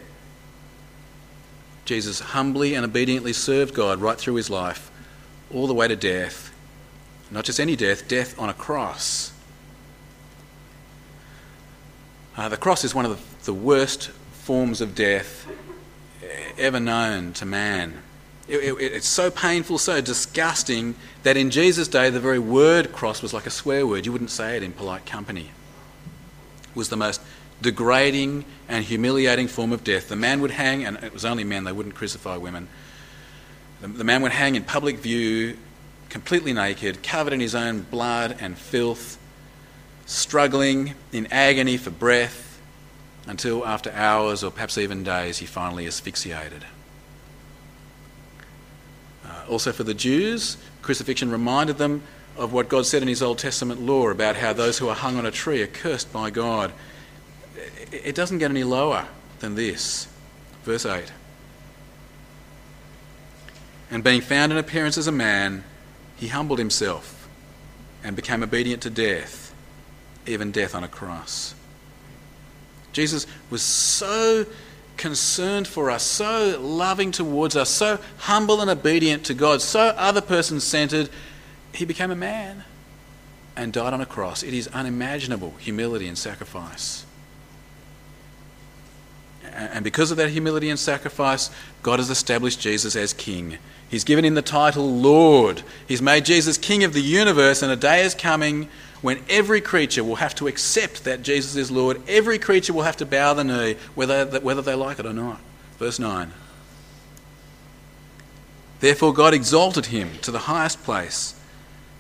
Jesus 1.84 2.20
humbly 2.20 2.74
and 2.74 2.86
obediently 2.86 3.34
served 3.34 3.74
God 3.74 4.00
right 4.00 4.16
through 4.16 4.36
his 4.36 4.48
life, 4.48 4.90
all 5.52 5.66
the 5.66 5.74
way 5.74 5.88
to 5.88 5.96
death. 5.96 6.54
Not 7.30 7.44
just 7.44 7.60
any 7.60 7.76
death, 7.76 8.08
death 8.08 8.38
on 8.38 8.48
a 8.48 8.54
cross. 8.54 9.31
Uh, 12.34 12.48
the 12.48 12.56
cross 12.56 12.82
is 12.82 12.94
one 12.94 13.04
of 13.04 13.10
the, 13.10 13.44
the, 13.44 13.54
worst 13.54 14.08
forms 14.32 14.80
of 14.80 14.94
death 14.94 15.46
ever 16.56 16.80
known 16.80 17.34
to 17.34 17.44
man. 17.44 18.02
It, 18.48 18.56
it, 18.56 18.74
it's 18.80 19.06
so 19.06 19.30
painful, 19.30 19.76
so 19.76 20.00
disgusting, 20.00 20.94
that 21.24 21.36
in 21.36 21.50
Jesus' 21.50 21.88
day, 21.88 22.08
the 22.08 22.20
very 22.20 22.38
word 22.38 22.92
cross 22.92 23.20
was 23.20 23.34
like 23.34 23.44
a 23.44 23.50
swear 23.50 23.86
word. 23.86 24.06
You 24.06 24.12
wouldn't 24.12 24.30
say 24.30 24.56
it 24.56 24.62
in 24.62 24.72
polite 24.72 25.04
company. 25.04 25.50
It 26.70 26.76
was 26.76 26.88
the 26.88 26.96
most 26.96 27.20
degrading 27.60 28.46
and 28.66 28.82
humiliating 28.82 29.46
form 29.46 29.70
of 29.70 29.84
death. 29.84 30.08
The 30.08 30.16
man 30.16 30.40
would 30.40 30.52
hang, 30.52 30.86
and 30.86 30.96
it 31.04 31.12
was 31.12 31.26
only 31.26 31.44
men, 31.44 31.64
they 31.64 31.72
wouldn't 31.72 31.94
crucify 31.94 32.38
women. 32.38 32.68
The, 33.82 33.88
the 33.88 34.04
man 34.04 34.22
would 34.22 34.32
hang 34.32 34.54
in 34.54 34.64
public 34.64 34.98
view, 35.00 35.58
completely 36.08 36.54
naked, 36.54 37.02
covered 37.02 37.34
in 37.34 37.40
his 37.40 37.54
own 37.54 37.82
blood 37.82 38.38
and 38.40 38.56
filth 38.56 39.18
struggling 40.06 40.94
in 41.12 41.26
agony 41.32 41.76
for 41.76 41.90
breath 41.90 42.60
until 43.26 43.64
after 43.66 43.90
hours 43.92 44.42
or 44.42 44.50
perhaps 44.50 44.76
even 44.78 45.04
days 45.04 45.38
he 45.38 45.46
finally 45.46 45.86
asphyxiated. 45.86 46.64
Uh, 49.24 49.44
also, 49.48 49.72
for 49.72 49.84
the 49.84 49.94
Jews, 49.94 50.56
crucifixion 50.82 51.30
reminded 51.30 51.78
them 51.78 52.02
of 52.36 52.52
what 52.52 52.68
God 52.68 52.86
said 52.86 53.02
in 53.02 53.08
his 53.08 53.22
Old 53.22 53.38
Testament 53.38 53.80
law 53.80 54.08
about 54.08 54.36
how 54.36 54.52
those 54.52 54.78
who 54.78 54.88
are 54.88 54.94
hung 54.94 55.16
on 55.16 55.26
a 55.26 55.30
tree 55.30 55.62
are 55.62 55.66
cursed 55.66 56.12
by 56.12 56.30
God. 56.30 56.72
It 57.92 58.14
doesn't 58.14 58.38
get 58.38 58.50
any 58.50 58.64
lower 58.64 59.06
than 59.40 59.54
this. 59.54 60.08
Verse 60.64 60.86
8. 60.86 61.12
And 63.90 64.02
being 64.02 64.22
found 64.22 64.50
in 64.50 64.58
appearance 64.58 64.96
as 64.96 65.06
a 65.06 65.12
man, 65.12 65.64
he 66.16 66.28
humbled 66.28 66.58
himself 66.58 67.28
and 68.02 68.16
became 68.16 68.42
obedient 68.42 68.82
to 68.82 68.90
death, 68.90 69.51
even 70.26 70.50
death 70.52 70.74
on 70.74 70.85
a 70.85 70.88
cross. 70.88 71.54
Jesus 72.92 73.26
was 73.50 73.62
so 73.62 74.46
concerned 74.96 75.66
for 75.66 75.90
us, 75.90 76.02
so 76.02 76.58
loving 76.61 77.11
towards 77.11 77.56
us, 77.56 77.70
so 77.70 77.98
humble 78.18 78.61
and 78.61 78.70
obedient 78.70 79.24
to 79.24 79.35
God, 79.35 79.62
so 79.62 79.88
other 79.96 80.20
person 80.20 80.61
centered, 80.61 81.08
he 81.72 81.85
became 81.85 82.11
a 82.11 82.16
man 82.16 82.64
and 83.56 83.72
died 83.72 83.92
on 83.92 84.00
a 84.00 84.06
cross. 84.06 84.42
It 84.42 84.54
is 84.54 84.68
unimaginable 84.68 85.54
humility 85.58 86.06
and 86.06 86.16
sacrifice. 86.16 87.04
And 89.44 89.85
because 89.85 90.11
of 90.11 90.16
that 90.16 90.30
humility 90.30 90.70
and 90.70 90.78
sacrifice, 90.78 91.50
God 91.82 91.98
has 91.98 92.08
established 92.08 92.61
Jesus 92.61 92.96
as 92.96 93.12
king. 93.12 93.58
He's 93.90 94.04
given 94.04 94.24
him 94.24 94.35
the 94.35 94.42
title 94.42 94.98
Lord. 94.98 95.62
He's 95.87 96.00
made 96.00 96.24
Jesus 96.24 96.56
king 96.56 96.85
of 96.85 96.94
the 96.94 97.02
universe, 97.02 97.62
and 97.62 97.70
a 97.70 97.76
day 97.76 98.02
is 98.02 98.14
coming 98.14 98.68
when 99.02 99.22
every 99.28 99.60
creature 99.60 100.04
will 100.04 100.16
have 100.16 100.34
to 100.36 100.46
accept 100.46 101.04
that 101.04 101.22
Jesus 101.22 101.56
is 101.56 101.70
Lord. 101.70 102.00
Every 102.08 102.38
creature 102.38 102.72
will 102.72 102.82
have 102.82 102.96
to 102.98 103.06
bow 103.06 103.34
the 103.34 103.44
knee, 103.44 103.76
whether, 103.94 104.40
whether 104.40 104.62
they 104.62 104.74
like 104.74 104.98
it 104.98 105.06
or 105.06 105.12
not. 105.12 105.40
Verse 105.78 105.98
9. 105.98 106.32
Therefore, 108.80 109.12
God 109.12 109.34
exalted 109.34 109.86
him 109.86 110.10
to 110.22 110.30
the 110.30 110.40
highest 110.40 110.82
place 110.84 111.38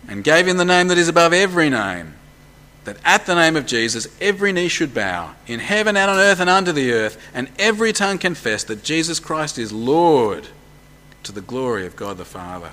and 0.08 0.24
gave 0.24 0.48
him 0.48 0.56
the 0.56 0.64
name 0.64 0.88
that 0.88 0.98
is 0.98 1.08
above 1.08 1.32
every 1.32 1.70
name, 1.70 2.14
that 2.84 2.96
at 3.04 3.26
the 3.26 3.34
name 3.34 3.56
of 3.56 3.66
Jesus 3.66 4.08
every 4.20 4.52
knee 4.52 4.68
should 4.68 4.94
bow, 4.94 5.34
in 5.46 5.60
heaven 5.60 5.96
and 5.96 6.10
on 6.10 6.18
earth 6.18 6.40
and 6.40 6.50
under 6.50 6.72
the 6.72 6.92
earth, 6.92 7.22
and 7.34 7.50
every 7.58 7.92
tongue 7.92 8.18
confess 8.18 8.64
that 8.64 8.82
Jesus 8.82 9.20
Christ 9.20 9.58
is 9.58 9.72
Lord 9.72 10.48
to 11.22 11.32
the 11.32 11.40
glory 11.40 11.86
of 11.86 11.94
God 11.94 12.18
the 12.18 12.24
Father. 12.24 12.72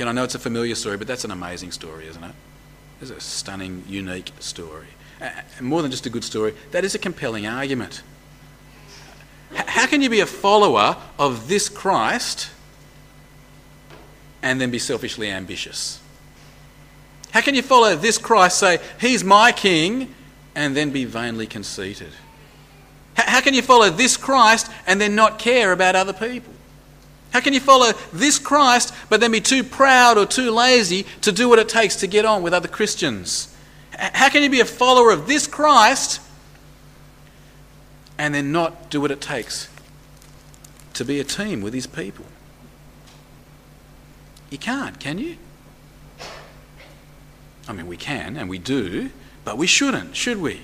Again, 0.00 0.08
I 0.08 0.12
know 0.12 0.24
it's 0.24 0.34
a 0.34 0.38
familiar 0.38 0.74
story, 0.76 0.96
but 0.96 1.06
that's 1.06 1.26
an 1.26 1.30
amazing 1.30 1.72
story, 1.72 2.06
isn't 2.06 2.24
it? 2.24 2.34
It's 3.02 3.10
a 3.10 3.20
stunning, 3.20 3.84
unique 3.86 4.32
story. 4.38 4.86
More 5.60 5.82
than 5.82 5.90
just 5.90 6.06
a 6.06 6.08
good 6.08 6.24
story, 6.24 6.54
that 6.70 6.86
is 6.86 6.94
a 6.94 6.98
compelling 6.98 7.46
argument. 7.46 8.02
How 9.54 9.86
can 9.86 10.00
you 10.00 10.08
be 10.08 10.20
a 10.20 10.26
follower 10.26 10.96
of 11.18 11.48
this 11.48 11.68
Christ 11.68 12.48
and 14.40 14.58
then 14.58 14.70
be 14.70 14.78
selfishly 14.78 15.28
ambitious? 15.30 16.00
How 17.32 17.42
can 17.42 17.54
you 17.54 17.60
follow 17.60 17.94
this 17.94 18.16
Christ, 18.16 18.58
say, 18.58 18.78
He's 18.98 19.22
my 19.22 19.52
king, 19.52 20.14
and 20.54 20.74
then 20.74 20.92
be 20.92 21.04
vainly 21.04 21.46
conceited? 21.46 22.12
How 23.16 23.42
can 23.42 23.52
you 23.52 23.60
follow 23.60 23.90
this 23.90 24.16
Christ 24.16 24.70
and 24.86 24.98
then 24.98 25.14
not 25.14 25.38
care 25.38 25.72
about 25.72 25.94
other 25.94 26.14
people? 26.14 26.54
How 27.32 27.40
can 27.40 27.52
you 27.52 27.60
follow 27.60 27.92
this 28.12 28.38
Christ 28.38 28.92
but 29.08 29.20
then 29.20 29.32
be 29.32 29.40
too 29.40 29.62
proud 29.62 30.18
or 30.18 30.26
too 30.26 30.50
lazy 30.50 31.04
to 31.22 31.32
do 31.32 31.48
what 31.48 31.58
it 31.58 31.68
takes 31.68 31.96
to 31.96 32.06
get 32.06 32.24
on 32.24 32.42
with 32.42 32.52
other 32.52 32.68
Christians? 32.68 33.54
How 33.92 34.28
can 34.28 34.42
you 34.42 34.50
be 34.50 34.60
a 34.60 34.64
follower 34.64 35.12
of 35.12 35.26
this 35.26 35.46
Christ 35.46 36.20
and 38.18 38.34
then 38.34 38.52
not 38.52 38.90
do 38.90 39.00
what 39.00 39.10
it 39.10 39.20
takes 39.20 39.68
to 40.94 41.04
be 41.04 41.20
a 41.20 41.24
team 41.24 41.60
with 41.60 41.74
his 41.74 41.86
people? 41.86 42.24
You 44.50 44.58
can't, 44.58 44.98
can 44.98 45.18
you? 45.18 45.36
I 47.68 47.72
mean, 47.72 47.86
we 47.86 47.96
can 47.96 48.36
and 48.36 48.48
we 48.48 48.58
do, 48.58 49.10
but 49.44 49.56
we 49.56 49.68
shouldn't, 49.68 50.16
should 50.16 50.38
we? 50.38 50.60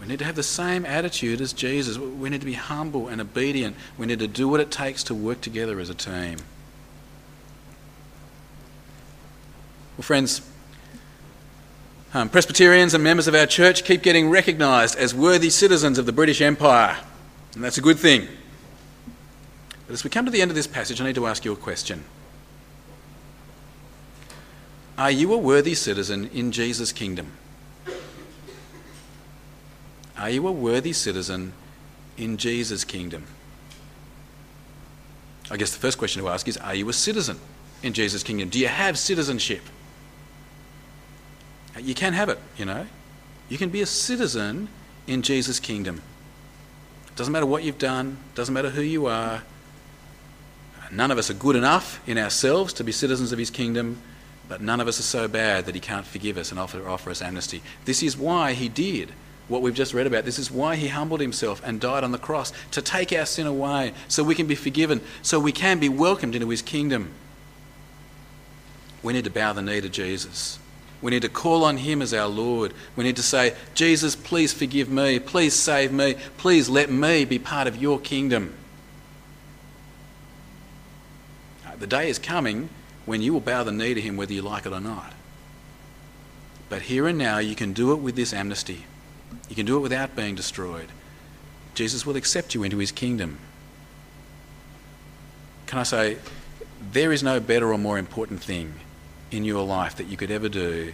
We 0.00 0.06
need 0.06 0.18
to 0.18 0.24
have 0.24 0.36
the 0.36 0.42
same 0.42 0.84
attitude 0.84 1.40
as 1.40 1.52
Jesus. 1.52 1.98
We 1.98 2.28
need 2.28 2.40
to 2.40 2.46
be 2.46 2.52
humble 2.52 3.08
and 3.08 3.20
obedient. 3.20 3.76
We 3.96 4.06
need 4.06 4.18
to 4.18 4.28
do 4.28 4.46
what 4.46 4.60
it 4.60 4.70
takes 4.70 5.02
to 5.04 5.14
work 5.14 5.40
together 5.40 5.80
as 5.80 5.90
a 5.90 5.94
team. 5.94 6.38
Well, 9.96 10.02
friends, 10.02 10.42
um, 12.12 12.28
Presbyterians 12.28 12.92
and 12.94 13.02
members 13.02 13.28
of 13.28 13.34
our 13.34 13.46
church 13.46 13.84
keep 13.84 14.02
getting 14.02 14.28
recognised 14.28 14.96
as 14.96 15.14
worthy 15.14 15.50
citizens 15.50 15.98
of 15.98 16.06
the 16.06 16.12
British 16.12 16.40
Empire, 16.40 16.98
and 17.54 17.64
that's 17.64 17.78
a 17.78 17.82
good 17.82 17.98
thing. 17.98 18.28
But 19.86 19.94
as 19.94 20.04
we 20.04 20.10
come 20.10 20.24
to 20.24 20.30
the 20.30 20.42
end 20.42 20.50
of 20.50 20.54
this 20.54 20.66
passage, 20.66 21.00
I 21.00 21.04
need 21.04 21.14
to 21.14 21.26
ask 21.26 21.44
you 21.44 21.52
a 21.52 21.56
question. 21.56 22.04
Are 24.98 25.10
you 25.10 25.32
a 25.32 25.38
worthy 25.38 25.74
citizen 25.74 26.30
in 26.32 26.52
Jesus' 26.52 26.92
kingdom? 26.92 27.32
Are 30.18 30.30
you 30.30 30.46
a 30.46 30.52
worthy 30.52 30.92
citizen 30.92 31.52
in 32.16 32.36
Jesus' 32.36 32.84
kingdom? 32.84 33.26
I 35.50 35.56
guess 35.56 35.72
the 35.72 35.78
first 35.78 35.98
question 35.98 36.22
to 36.22 36.28
ask 36.28 36.48
is 36.48 36.56
Are 36.56 36.74
you 36.74 36.88
a 36.88 36.92
citizen 36.92 37.38
in 37.82 37.92
Jesus' 37.92 38.22
kingdom? 38.22 38.48
Do 38.48 38.58
you 38.58 38.68
have 38.68 38.98
citizenship? 38.98 39.62
You 41.78 41.94
can 41.94 42.14
have 42.14 42.28
it, 42.28 42.38
you 42.56 42.64
know. 42.64 42.86
You 43.48 43.58
can 43.58 43.68
be 43.68 43.82
a 43.82 43.86
citizen 43.86 44.68
in 45.06 45.22
Jesus' 45.22 45.60
kingdom. 45.60 46.02
Doesn't 47.14 47.32
matter 47.32 47.46
what 47.46 47.62
you've 47.62 47.78
done, 47.78 48.18
doesn't 48.34 48.52
matter 48.52 48.70
who 48.70 48.82
you 48.82 49.06
are. 49.06 49.42
None 50.90 51.10
of 51.10 51.18
us 51.18 51.30
are 51.30 51.34
good 51.34 51.56
enough 51.56 52.00
in 52.08 52.16
ourselves 52.16 52.72
to 52.74 52.84
be 52.84 52.92
citizens 52.92 53.32
of 53.32 53.38
his 53.38 53.50
kingdom, 53.50 54.00
but 54.48 54.60
none 54.60 54.80
of 54.80 54.88
us 54.88 54.98
are 54.98 55.04
so 55.04 55.28
bad 55.28 55.66
that 55.66 55.74
he 55.74 55.80
can't 55.80 56.06
forgive 56.06 56.38
us 56.38 56.50
and 56.50 56.60
offer, 56.60 56.86
offer 56.88 57.10
us 57.10 57.20
amnesty. 57.20 57.62
This 57.84 58.02
is 58.02 58.16
why 58.16 58.52
he 58.52 58.68
did 58.68 59.12
what 59.48 59.62
we've 59.62 59.74
just 59.74 59.94
read 59.94 60.06
about. 60.06 60.24
This 60.24 60.38
is 60.38 60.50
why 60.50 60.76
he 60.76 60.88
humbled 60.88 61.20
himself 61.20 61.62
and 61.64 61.80
died 61.80 62.04
on 62.04 62.12
the 62.12 62.18
cross 62.18 62.52
to 62.72 62.82
take 62.82 63.12
our 63.12 63.26
sin 63.26 63.46
away 63.46 63.92
so 64.08 64.24
we 64.24 64.34
can 64.34 64.46
be 64.46 64.54
forgiven, 64.54 65.00
so 65.22 65.38
we 65.38 65.52
can 65.52 65.78
be 65.78 65.88
welcomed 65.88 66.34
into 66.34 66.48
his 66.48 66.62
kingdom. 66.62 67.10
We 69.02 69.12
need 69.12 69.24
to 69.24 69.30
bow 69.30 69.52
the 69.52 69.62
knee 69.62 69.80
to 69.80 69.88
Jesus. 69.88 70.58
We 71.00 71.10
need 71.10 71.22
to 71.22 71.28
call 71.28 71.62
on 71.62 71.76
him 71.76 72.02
as 72.02 72.12
our 72.12 72.26
Lord. 72.26 72.72
We 72.96 73.04
need 73.04 73.16
to 73.16 73.22
say, 73.22 73.54
Jesus, 73.74 74.16
please 74.16 74.52
forgive 74.52 74.88
me. 74.88 75.18
Please 75.20 75.54
save 75.54 75.92
me. 75.92 76.16
Please 76.38 76.68
let 76.68 76.90
me 76.90 77.24
be 77.24 77.38
part 77.38 77.68
of 77.68 77.76
your 77.76 78.00
kingdom. 78.00 78.54
Uh, 81.66 81.76
the 81.78 81.86
day 81.86 82.08
is 82.08 82.18
coming 82.18 82.70
when 83.04 83.22
you 83.22 83.32
will 83.32 83.40
bow 83.40 83.62
the 83.62 83.72
knee 83.72 83.94
to 83.94 84.00
him 84.00 84.16
whether 84.16 84.32
you 84.32 84.42
like 84.42 84.66
it 84.66 84.72
or 84.72 84.80
not. 84.80 85.12
But 86.68 86.82
here 86.82 87.06
and 87.06 87.16
now, 87.16 87.38
you 87.38 87.54
can 87.54 87.72
do 87.72 87.92
it 87.92 88.00
with 88.00 88.16
this 88.16 88.32
amnesty. 88.32 88.86
You 89.48 89.56
can 89.56 89.66
do 89.66 89.76
it 89.76 89.80
without 89.80 90.16
being 90.16 90.34
destroyed. 90.34 90.88
Jesus 91.74 92.06
will 92.06 92.16
accept 92.16 92.54
you 92.54 92.62
into 92.62 92.78
his 92.78 92.90
kingdom. 92.90 93.38
Can 95.66 95.78
I 95.78 95.82
say, 95.82 96.18
there 96.92 97.12
is 97.12 97.22
no 97.22 97.40
better 97.40 97.72
or 97.72 97.78
more 97.78 97.98
important 97.98 98.42
thing 98.42 98.74
in 99.30 99.44
your 99.44 99.64
life 99.64 99.96
that 99.96 100.06
you 100.06 100.16
could 100.16 100.30
ever 100.30 100.48
do 100.48 100.92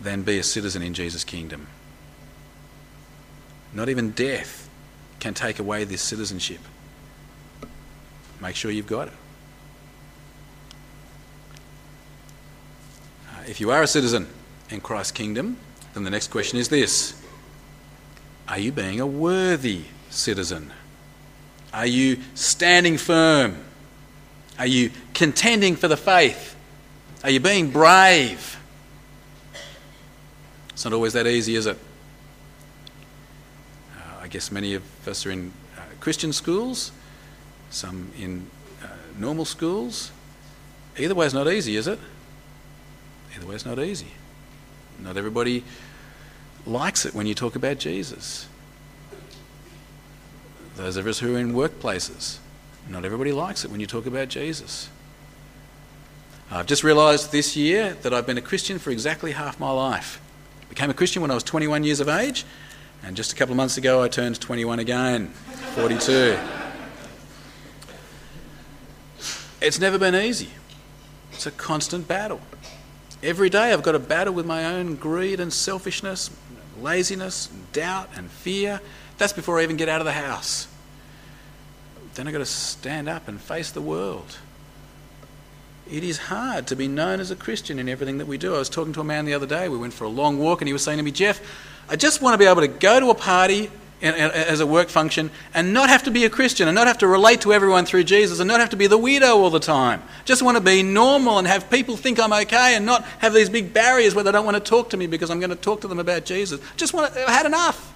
than 0.00 0.22
be 0.22 0.38
a 0.38 0.42
citizen 0.42 0.82
in 0.82 0.94
Jesus' 0.94 1.24
kingdom. 1.24 1.66
Not 3.72 3.88
even 3.88 4.10
death 4.10 4.68
can 5.20 5.34
take 5.34 5.58
away 5.58 5.84
this 5.84 6.02
citizenship. 6.02 6.60
Make 8.40 8.54
sure 8.54 8.70
you've 8.70 8.86
got 8.86 9.08
it. 9.08 9.14
Uh, 13.30 13.42
if 13.48 13.60
you 13.60 13.70
are 13.70 13.82
a 13.82 13.86
citizen 13.86 14.28
in 14.70 14.80
Christ's 14.80 15.12
kingdom, 15.12 15.56
then 15.94 16.04
the 16.04 16.10
next 16.10 16.28
question 16.28 16.58
is 16.58 16.68
this 16.68 17.22
are 18.48 18.58
you 18.58 18.72
being 18.72 19.00
a 19.00 19.06
worthy 19.06 19.84
citizen? 20.10 20.72
Are 21.72 21.86
you 21.86 22.18
standing 22.34 22.96
firm? 22.96 23.56
Are 24.58 24.66
you 24.66 24.90
contending 25.14 25.76
for 25.76 25.88
the 25.88 25.96
faith? 25.96 26.56
Are 27.22 27.30
you 27.30 27.40
being 27.40 27.70
brave? 27.70 28.58
It's 30.70 30.84
not 30.84 30.92
always 30.92 31.12
that 31.14 31.26
easy, 31.26 31.56
is 31.56 31.66
it? 31.66 31.78
Uh, 33.96 34.22
I 34.22 34.28
guess 34.28 34.52
many 34.52 34.74
of 34.74 34.82
us 35.08 35.26
are 35.26 35.30
in 35.30 35.52
uh, 35.76 35.80
Christian 36.00 36.32
schools, 36.32 36.92
some 37.70 38.12
in 38.18 38.46
uh, 38.82 38.88
normal 39.18 39.44
schools. 39.44 40.12
Either 40.98 41.14
way 41.14 41.26
is 41.26 41.34
not 41.34 41.48
easy, 41.48 41.76
is 41.76 41.88
it? 41.88 41.98
Either 43.34 43.46
way 43.46 43.54
is 43.54 43.66
not 43.66 43.78
easy. 43.78 44.08
Not 44.98 45.16
everybody 45.16 45.64
likes 46.66 47.06
it 47.06 47.14
when 47.14 47.26
you 47.26 47.34
talk 47.34 47.56
about 47.56 47.78
Jesus. 47.78 48.46
Those 50.76 50.96
of 50.96 51.06
us 51.06 51.20
who 51.20 51.36
are 51.36 51.38
in 51.38 51.52
workplaces, 51.52 52.38
not 52.88 53.04
everybody 53.04 53.32
likes 53.32 53.64
it 53.64 53.70
when 53.70 53.80
you 53.80 53.86
talk 53.86 54.06
about 54.06 54.28
Jesus. 54.28 54.88
I've 56.50 56.66
just 56.66 56.84
realised 56.84 57.32
this 57.32 57.56
year 57.56 57.96
that 58.02 58.14
I've 58.14 58.26
been 58.26 58.38
a 58.38 58.42
Christian 58.42 58.78
for 58.78 58.90
exactly 58.90 59.32
half 59.32 59.58
my 59.58 59.70
life. 59.70 60.20
Became 60.68 60.90
a 60.90 60.94
Christian 60.94 61.22
when 61.22 61.30
I 61.30 61.34
was 61.34 61.42
21 61.42 61.82
years 61.84 62.00
of 62.00 62.08
age, 62.08 62.44
and 63.02 63.16
just 63.16 63.32
a 63.32 63.36
couple 63.36 63.52
of 63.52 63.56
months 63.56 63.78
ago 63.78 64.02
I 64.02 64.08
turned 64.08 64.40
21 64.40 64.78
again, 64.78 65.28
42. 65.74 66.38
It's 69.60 69.80
never 69.80 69.98
been 69.98 70.14
easy. 70.14 70.50
It's 71.32 71.46
a 71.46 71.50
constant 71.50 72.06
battle. 72.06 72.40
Every 73.22 73.48
day 73.48 73.72
I've 73.72 73.82
got 73.82 73.92
to 73.92 73.98
battle 73.98 74.34
with 74.34 74.46
my 74.46 74.64
own 74.64 74.96
greed 74.96 75.40
and 75.40 75.52
selfishness, 75.52 76.30
laziness, 76.82 77.50
and 77.50 77.72
doubt 77.72 78.10
and 78.16 78.30
fear. 78.30 78.80
That's 79.18 79.32
before 79.32 79.58
I 79.58 79.62
even 79.62 79.76
get 79.76 79.88
out 79.88 80.00
of 80.00 80.04
the 80.04 80.12
house. 80.12 80.68
Then 82.14 82.26
I've 82.26 82.32
got 82.32 82.38
to 82.38 82.46
stand 82.46 83.08
up 83.08 83.28
and 83.28 83.40
face 83.40 83.70
the 83.70 83.82
world. 83.82 84.38
It 85.90 86.02
is 86.02 86.18
hard 86.18 86.66
to 86.68 86.76
be 86.76 86.88
known 86.88 87.20
as 87.20 87.30
a 87.30 87.36
Christian 87.36 87.78
in 87.78 87.88
everything 87.88 88.18
that 88.18 88.26
we 88.26 88.38
do. 88.38 88.54
I 88.54 88.58
was 88.58 88.68
talking 88.68 88.92
to 88.94 89.00
a 89.00 89.04
man 89.04 89.24
the 89.24 89.34
other 89.34 89.46
day. 89.46 89.68
We 89.68 89.78
went 89.78 89.92
for 89.92 90.04
a 90.04 90.08
long 90.08 90.38
walk, 90.38 90.60
and 90.60 90.68
he 90.68 90.72
was 90.72 90.82
saying 90.82 90.98
to 90.98 91.04
me, 91.04 91.12
Jeff, 91.12 91.40
I 91.88 91.96
just 91.96 92.20
want 92.20 92.34
to 92.34 92.38
be 92.38 92.46
able 92.46 92.62
to 92.62 92.68
go 92.68 92.98
to 92.98 93.10
a 93.10 93.14
party 93.14 93.70
as 94.02 94.60
a 94.60 94.66
work 94.66 94.88
function 94.88 95.30
and 95.54 95.72
not 95.72 95.88
have 95.88 96.02
to 96.02 96.10
be 96.10 96.24
a 96.24 96.30
Christian 96.30 96.68
and 96.68 96.74
not 96.74 96.86
have 96.86 96.98
to 96.98 97.06
relate 97.06 97.40
to 97.42 97.52
everyone 97.52 97.86
through 97.86 98.04
Jesus 98.04 98.40
and 98.40 98.48
not 98.48 98.60
have 98.60 98.70
to 98.70 98.76
be 98.76 98.86
the 98.86 98.98
weirdo 98.98 99.34
all 99.34 99.50
the 99.50 99.58
time. 99.58 100.02
Just 100.24 100.42
want 100.42 100.56
to 100.56 100.62
be 100.62 100.82
normal 100.82 101.38
and 101.38 101.46
have 101.46 101.70
people 101.70 101.96
think 101.96 102.20
I'm 102.20 102.32
okay 102.32 102.76
and 102.76 102.84
not 102.84 103.04
have 103.20 103.32
these 103.32 103.48
big 103.48 103.72
barriers 103.72 104.14
where 104.14 104.22
they 104.22 104.32
don't 104.32 104.44
want 104.44 104.56
to 104.56 104.62
talk 104.62 104.90
to 104.90 104.96
me 104.96 105.06
because 105.06 105.30
I'm 105.30 105.40
going 105.40 105.50
to 105.50 105.56
talk 105.56 105.80
to 105.80 105.88
them 105.88 105.98
about 105.98 106.24
Jesus. 106.26 106.60
Just 106.76 106.92
want 106.92 107.12
to, 107.14 107.28
I 107.28 107.32
had 107.32 107.46
enough. 107.46 107.94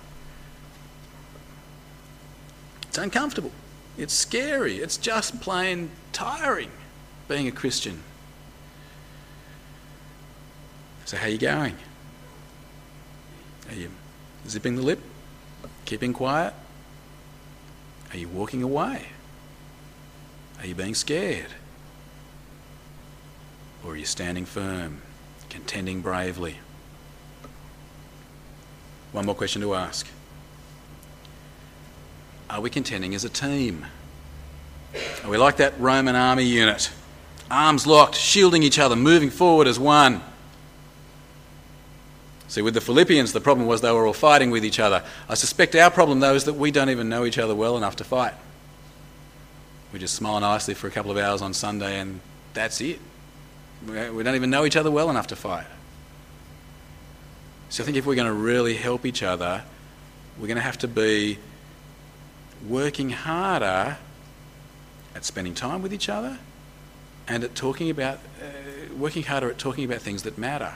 It's 2.89 2.99
uncomfortable. 2.99 3.53
It's 3.99 4.15
scary. 4.15 4.77
It's 4.77 4.97
just 4.97 5.41
plain 5.41 5.91
tiring 6.13 6.71
being 7.29 7.47
a 7.47 7.53
Christian. 7.53 8.03
So 11.05 11.17
how 11.17 11.27
are 11.27 11.29
you 11.29 11.39
going? 11.39 11.77
Are 13.69 13.75
you 13.75 13.91
zipping 14.49 14.77
the 14.77 14.83
lip? 14.83 15.01
Keeping 15.91 16.13
quiet? 16.13 16.55
Are 18.13 18.17
you 18.17 18.29
walking 18.29 18.63
away? 18.63 19.07
Are 20.61 20.67
you 20.67 20.73
being 20.73 20.95
scared? 20.95 21.51
Or 23.85 23.95
are 23.95 23.97
you 23.97 24.05
standing 24.05 24.45
firm, 24.45 25.03
contending 25.49 26.01
bravely? 26.01 26.59
One 29.11 29.27
more 29.27 29.35
question 29.35 29.63
to 29.63 29.75
ask. 29.75 30.07
Are 32.49 32.61
we 32.61 32.71
contending 32.71 33.13
as 33.17 33.25
a 33.25 33.29
team? 33.29 33.85
Are 35.25 35.29
we 35.29 35.39
like 35.39 35.57
that 35.57 35.75
Roman 35.81 36.15
army 36.15 36.45
unit? 36.45 36.93
Arms 37.51 37.85
locked, 37.85 38.15
shielding 38.15 38.63
each 38.63 38.79
other, 38.79 38.95
moving 38.95 39.31
forward 39.31 39.67
as 39.67 39.77
one. 39.77 40.23
See, 42.51 42.63
with 42.63 42.75
the 42.75 42.81
Philippians, 42.81 43.33
the 43.33 43.41
problem 43.41 43.69
was 43.69 43.81
they 43.81 43.93
were 43.93 44.05
all 44.05 44.13
fighting 44.13 44.51
with 44.51 44.65
each 44.65 44.81
other. 44.81 45.05
I 45.29 45.35
suspect 45.35 45.77
our 45.77 45.89
problem, 45.89 46.19
though, 46.19 46.35
is 46.35 46.45
that 46.47 46.55
we 46.55 46.73
don't 46.73 46.91
even 46.91 47.09
know 47.09 47.25
each 47.25 47.39
other 47.39 47.55
well 47.55 47.77
enough 47.77 47.95
to 47.97 48.05
fight. 48.05 48.35
We 49.93 50.01
just 50.01 50.17
smile 50.17 50.41
nicely 50.41 50.75
for 50.75 50.89
a 50.89 50.91
couple 50.91 51.13
of 51.13 51.17
hours 51.17 51.43
on 51.43 51.55
Sunday, 51.55 52.01
and 52.01 52.19
that's 52.53 52.81
it. 52.81 52.99
We 53.87 54.25
don't 54.25 54.35
even 54.35 54.51
know 54.51 54.65
each 54.65 54.75
other 54.75 54.91
well 54.91 55.11
enough 55.11 55.29
to 55.29 55.37
fight. 55.37 55.69
So 57.69 57.85
I 57.85 57.87
think 57.87 57.97
if 57.97 58.05
we're 58.05 58.17
going 58.17 58.27
to 58.27 58.35
really 58.35 58.75
help 58.75 59.07
each 59.07 59.23
other, 59.23 59.63
we're 60.37 60.49
going 60.49 60.57
to 60.57 60.61
have 60.61 60.79
to 60.79 60.89
be 60.89 61.39
working 62.69 63.11
harder 63.11 63.97
at 65.15 65.25
spending 65.25 65.55
time 65.55 65.83
with 65.83 65.95
each 65.95 66.09
other 66.09 66.41
and 67.29 67.45
at 67.45 67.55
talking 67.55 67.91
about, 67.91 68.19
uh, 68.43 68.93
working 68.99 69.23
harder 69.23 69.49
at 69.51 69.59
talking 69.59 69.85
about 69.85 70.01
things 70.01 70.25
that 70.25 70.37
matter. 70.37 70.75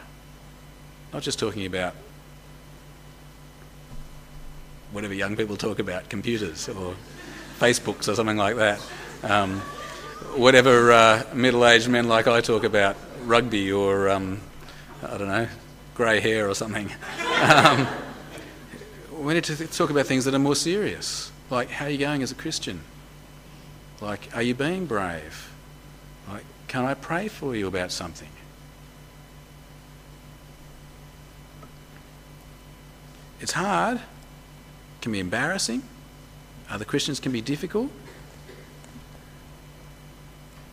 Not 1.15 1.23
just 1.23 1.39
talking 1.39 1.65
about 1.65 1.95
whatever 4.91 5.15
young 5.15 5.37
people 5.37 5.57
talk 5.57 5.79
about, 5.79 6.09
computers 6.09 6.69
or 6.69 6.97
Facebooks 7.61 8.09
or 8.09 8.17
something 8.17 8.37
like 8.37 8.57
that. 8.57 8.85
Um, 9.23 9.61
whatever 10.35 10.91
uh, 10.91 11.23
middle 11.33 11.65
aged 11.65 11.89
men 11.89 12.09
like 12.09 12.27
I 12.27 12.41
talk 12.41 12.65
about, 12.65 12.97
rugby 13.23 13.71
or, 13.71 14.09
um, 14.09 14.41
I 15.05 15.17
don't 15.17 15.29
know, 15.29 15.47
grey 15.95 16.19
hair 16.19 16.49
or 16.49 16.55
something. 16.55 16.91
Um, 17.45 17.87
we 19.19 19.35
need 19.35 19.45
to 19.45 19.67
talk 19.67 19.91
about 19.91 20.07
things 20.07 20.25
that 20.25 20.35
are 20.35 20.39
more 20.39 20.57
serious, 20.57 21.31
like 21.51 21.69
how 21.69 21.87
are 21.87 21.91
you 21.91 21.99
going 21.99 22.23
as 22.23 22.33
a 22.33 22.35
Christian? 22.35 22.81
Like, 24.01 24.35
are 24.35 24.43
you 24.43 24.55
being 24.55 24.87
brave? 24.87 25.53
Like, 26.29 26.45
can 26.69 26.85
I 26.85 26.95
pray 26.95 27.29
for 27.29 27.55
you 27.55 27.67
about 27.67 27.93
something? 27.93 28.29
It's 33.45 33.53
hard, 33.53 33.99
it 33.99 35.03
can 35.03 35.13
be 35.13 35.21
embarrassing, 35.21 35.83
other 36.71 36.87
Christians 36.87 37.21
can 37.21 37.31
be 37.31 37.43
difficult. 37.43 37.91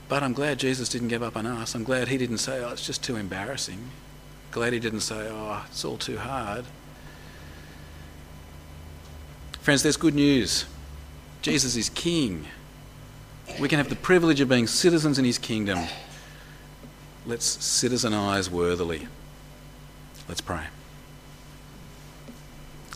But 0.07 0.23
I'm 0.23 0.31
glad 0.31 0.57
Jesus 0.57 0.87
didn't 0.87 1.09
give 1.09 1.21
up 1.21 1.35
on 1.35 1.45
us. 1.45 1.75
I'm 1.75 1.83
glad 1.83 2.07
he 2.07 2.17
didn't 2.17 2.37
say, 2.37 2.63
oh, 2.63 2.69
it's 2.69 2.87
just 2.87 3.03
too 3.03 3.17
embarrassing. 3.17 3.89
Glad 4.51 4.71
he 4.71 4.79
didn't 4.79 5.01
say, 5.01 5.27
oh, 5.29 5.65
it's 5.69 5.83
all 5.83 5.97
too 5.97 6.17
hard. 6.17 6.63
Friends, 9.59 9.83
there's 9.83 9.97
good 9.97 10.15
news. 10.15 10.63
Jesus 11.41 11.75
is 11.75 11.89
King. 11.89 12.45
We 13.59 13.67
can 13.67 13.79
have 13.79 13.89
the 13.89 13.97
privilege 13.97 14.39
of 14.39 14.47
being 14.47 14.67
citizens 14.67 15.19
in 15.19 15.25
his 15.25 15.37
kingdom. 15.37 15.77
Let's 17.25 17.57
citizenize 17.57 18.49
worthily. 18.49 19.09
Let's 20.29 20.39
pray. 20.39 20.67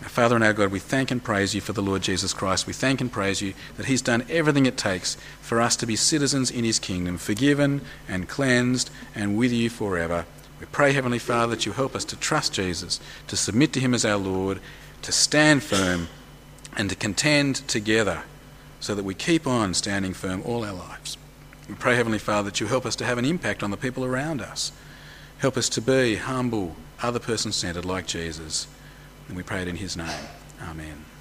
Father 0.09 0.35
and 0.35 0.43
our 0.43 0.53
God, 0.53 0.71
we 0.71 0.79
thank 0.79 1.11
and 1.11 1.23
praise 1.23 1.55
you 1.55 1.61
for 1.61 1.73
the 1.73 1.81
Lord 1.81 2.01
Jesus 2.01 2.33
Christ. 2.33 2.67
We 2.67 2.73
thank 2.73 3.01
and 3.01 3.11
praise 3.11 3.41
you 3.41 3.53
that 3.77 3.87
He's 3.87 4.01
done 4.01 4.25
everything 4.29 4.65
it 4.65 4.77
takes 4.77 5.17
for 5.41 5.59
us 5.59 5.75
to 5.77 5.85
be 5.85 5.95
citizens 5.95 6.51
in 6.51 6.63
His 6.63 6.79
kingdom, 6.79 7.17
forgiven 7.17 7.81
and 8.07 8.29
cleansed 8.29 8.89
and 9.13 9.37
with 9.37 9.51
you 9.51 9.69
forever. 9.69 10.25
We 10.59 10.67
pray, 10.67 10.93
Heavenly 10.93 11.19
Father, 11.19 11.55
that 11.55 11.65
you 11.65 11.73
help 11.73 11.95
us 11.95 12.05
to 12.05 12.15
trust 12.15 12.53
Jesus, 12.53 12.99
to 13.27 13.35
submit 13.35 13.73
to 13.73 13.79
Him 13.79 13.93
as 13.93 14.05
our 14.05 14.17
Lord, 14.17 14.59
to 15.01 15.11
stand 15.11 15.63
firm, 15.63 16.07
and 16.77 16.89
to 16.89 16.95
contend 16.95 17.55
together 17.67 18.23
so 18.79 18.95
that 18.95 19.03
we 19.03 19.13
keep 19.13 19.47
on 19.47 19.73
standing 19.73 20.13
firm 20.13 20.41
all 20.45 20.63
our 20.63 20.73
lives. 20.73 21.17
We 21.67 21.75
pray, 21.75 21.95
Heavenly 21.95 22.19
Father, 22.19 22.49
that 22.49 22.59
you 22.59 22.67
help 22.67 22.85
us 22.85 22.95
to 22.97 23.05
have 23.05 23.17
an 23.17 23.25
impact 23.25 23.63
on 23.63 23.71
the 23.71 23.77
people 23.77 24.05
around 24.05 24.41
us. 24.41 24.71
Help 25.39 25.57
us 25.57 25.67
to 25.69 25.81
be 25.81 26.15
humble, 26.15 26.75
other 27.01 27.19
person 27.19 27.51
centered 27.51 27.85
like 27.85 28.05
Jesus. 28.05 28.67
And 29.27 29.38
we 29.38 29.43
pray 29.43 29.61
it 29.61 29.67
in 29.67 29.75
his 29.75 29.97
name. 29.97 30.07
Amen. 30.61 31.14